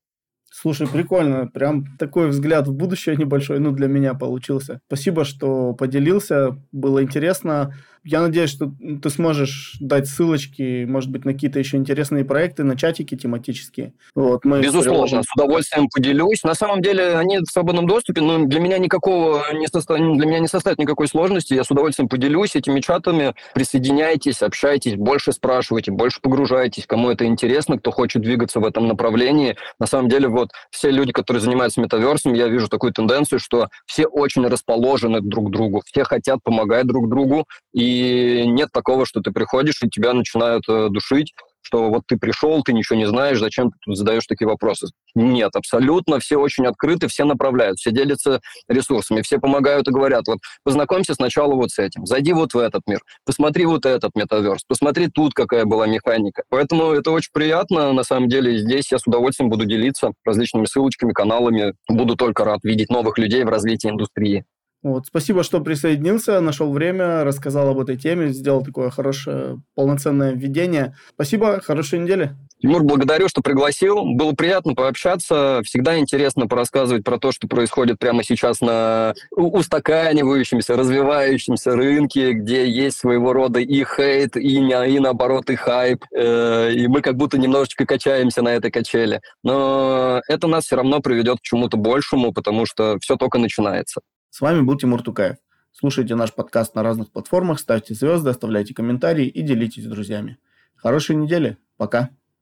[0.60, 1.46] Слушай, прикольно.
[1.46, 4.80] Прям такой взгляд в будущее небольшой, ну, для меня получился.
[4.88, 6.58] Спасибо, что поделился.
[6.72, 7.76] Было интересно.
[8.04, 8.72] Я надеюсь, что
[9.02, 13.94] ты сможешь дать ссылочки, может быть, на какие-то еще интересные проекты, на чатики тематические.
[14.16, 16.44] Вот, мы Безусловно, с удовольствием поделюсь.
[16.44, 19.98] На самом деле они в свободном доступе, но для меня никакого не состав...
[19.98, 21.54] для меня не составит никакой сложности.
[21.54, 23.34] Я с удовольствием поделюсь этими чатами.
[23.54, 29.58] Присоединяйтесь, общайтесь, больше спрашивайте, больше погружайтесь, кому это интересно, кто хочет двигаться в этом направлении.
[29.80, 34.06] На самом деле, вот все люди, которые занимаются метаверсом, я вижу такую тенденцию, что все
[34.06, 37.97] очень расположены друг к другу, все хотят помогать друг другу, и
[38.46, 41.34] нет такого, что ты приходишь, и тебя начинают э, душить,
[41.68, 44.88] что вот ты пришел, ты ничего не знаешь, зачем ты тут задаешь такие вопросы.
[45.16, 48.40] Нет, абсолютно, все очень открыты, все направляют, все делятся
[48.70, 52.84] ресурсами, все помогают и говорят, вот познакомься сначала вот с этим, зайди вот в этот
[52.88, 56.44] мир, посмотри вот этот метаверс, посмотри тут, какая была механика.
[56.50, 61.12] Поэтому это очень приятно, на самом деле, здесь я с удовольствием буду делиться различными ссылочками,
[61.12, 64.46] каналами, буду только рад видеть новых людей в развитии индустрии.
[64.88, 70.96] Вот, спасибо, что присоединился, нашел время, рассказал об этой теме, сделал такое хорошее, полноценное введение.
[71.14, 72.38] Спасибо, хорошей недели.
[72.62, 74.04] Тимур, благодарю, что пригласил.
[74.16, 75.62] Было приятно пообщаться.
[75.66, 82.98] Всегда интересно порассказывать про то, что происходит прямо сейчас на устаканивающемся, развивающемся рынке, где есть
[82.98, 86.06] своего рода и хейт, и, и наоборот, и хайп.
[86.16, 89.20] Э, и мы как будто немножечко качаемся на этой качели.
[89.44, 94.00] Но это нас все равно приведет к чему-то большему, потому что все только начинается.
[94.38, 95.38] С вами был Тимур Тукаев.
[95.72, 100.38] Слушайте наш подкаст на разных платформах, ставьте звезды, оставляйте комментарии и делитесь с друзьями.
[100.76, 101.58] Хорошей недели.
[101.76, 102.12] Пока.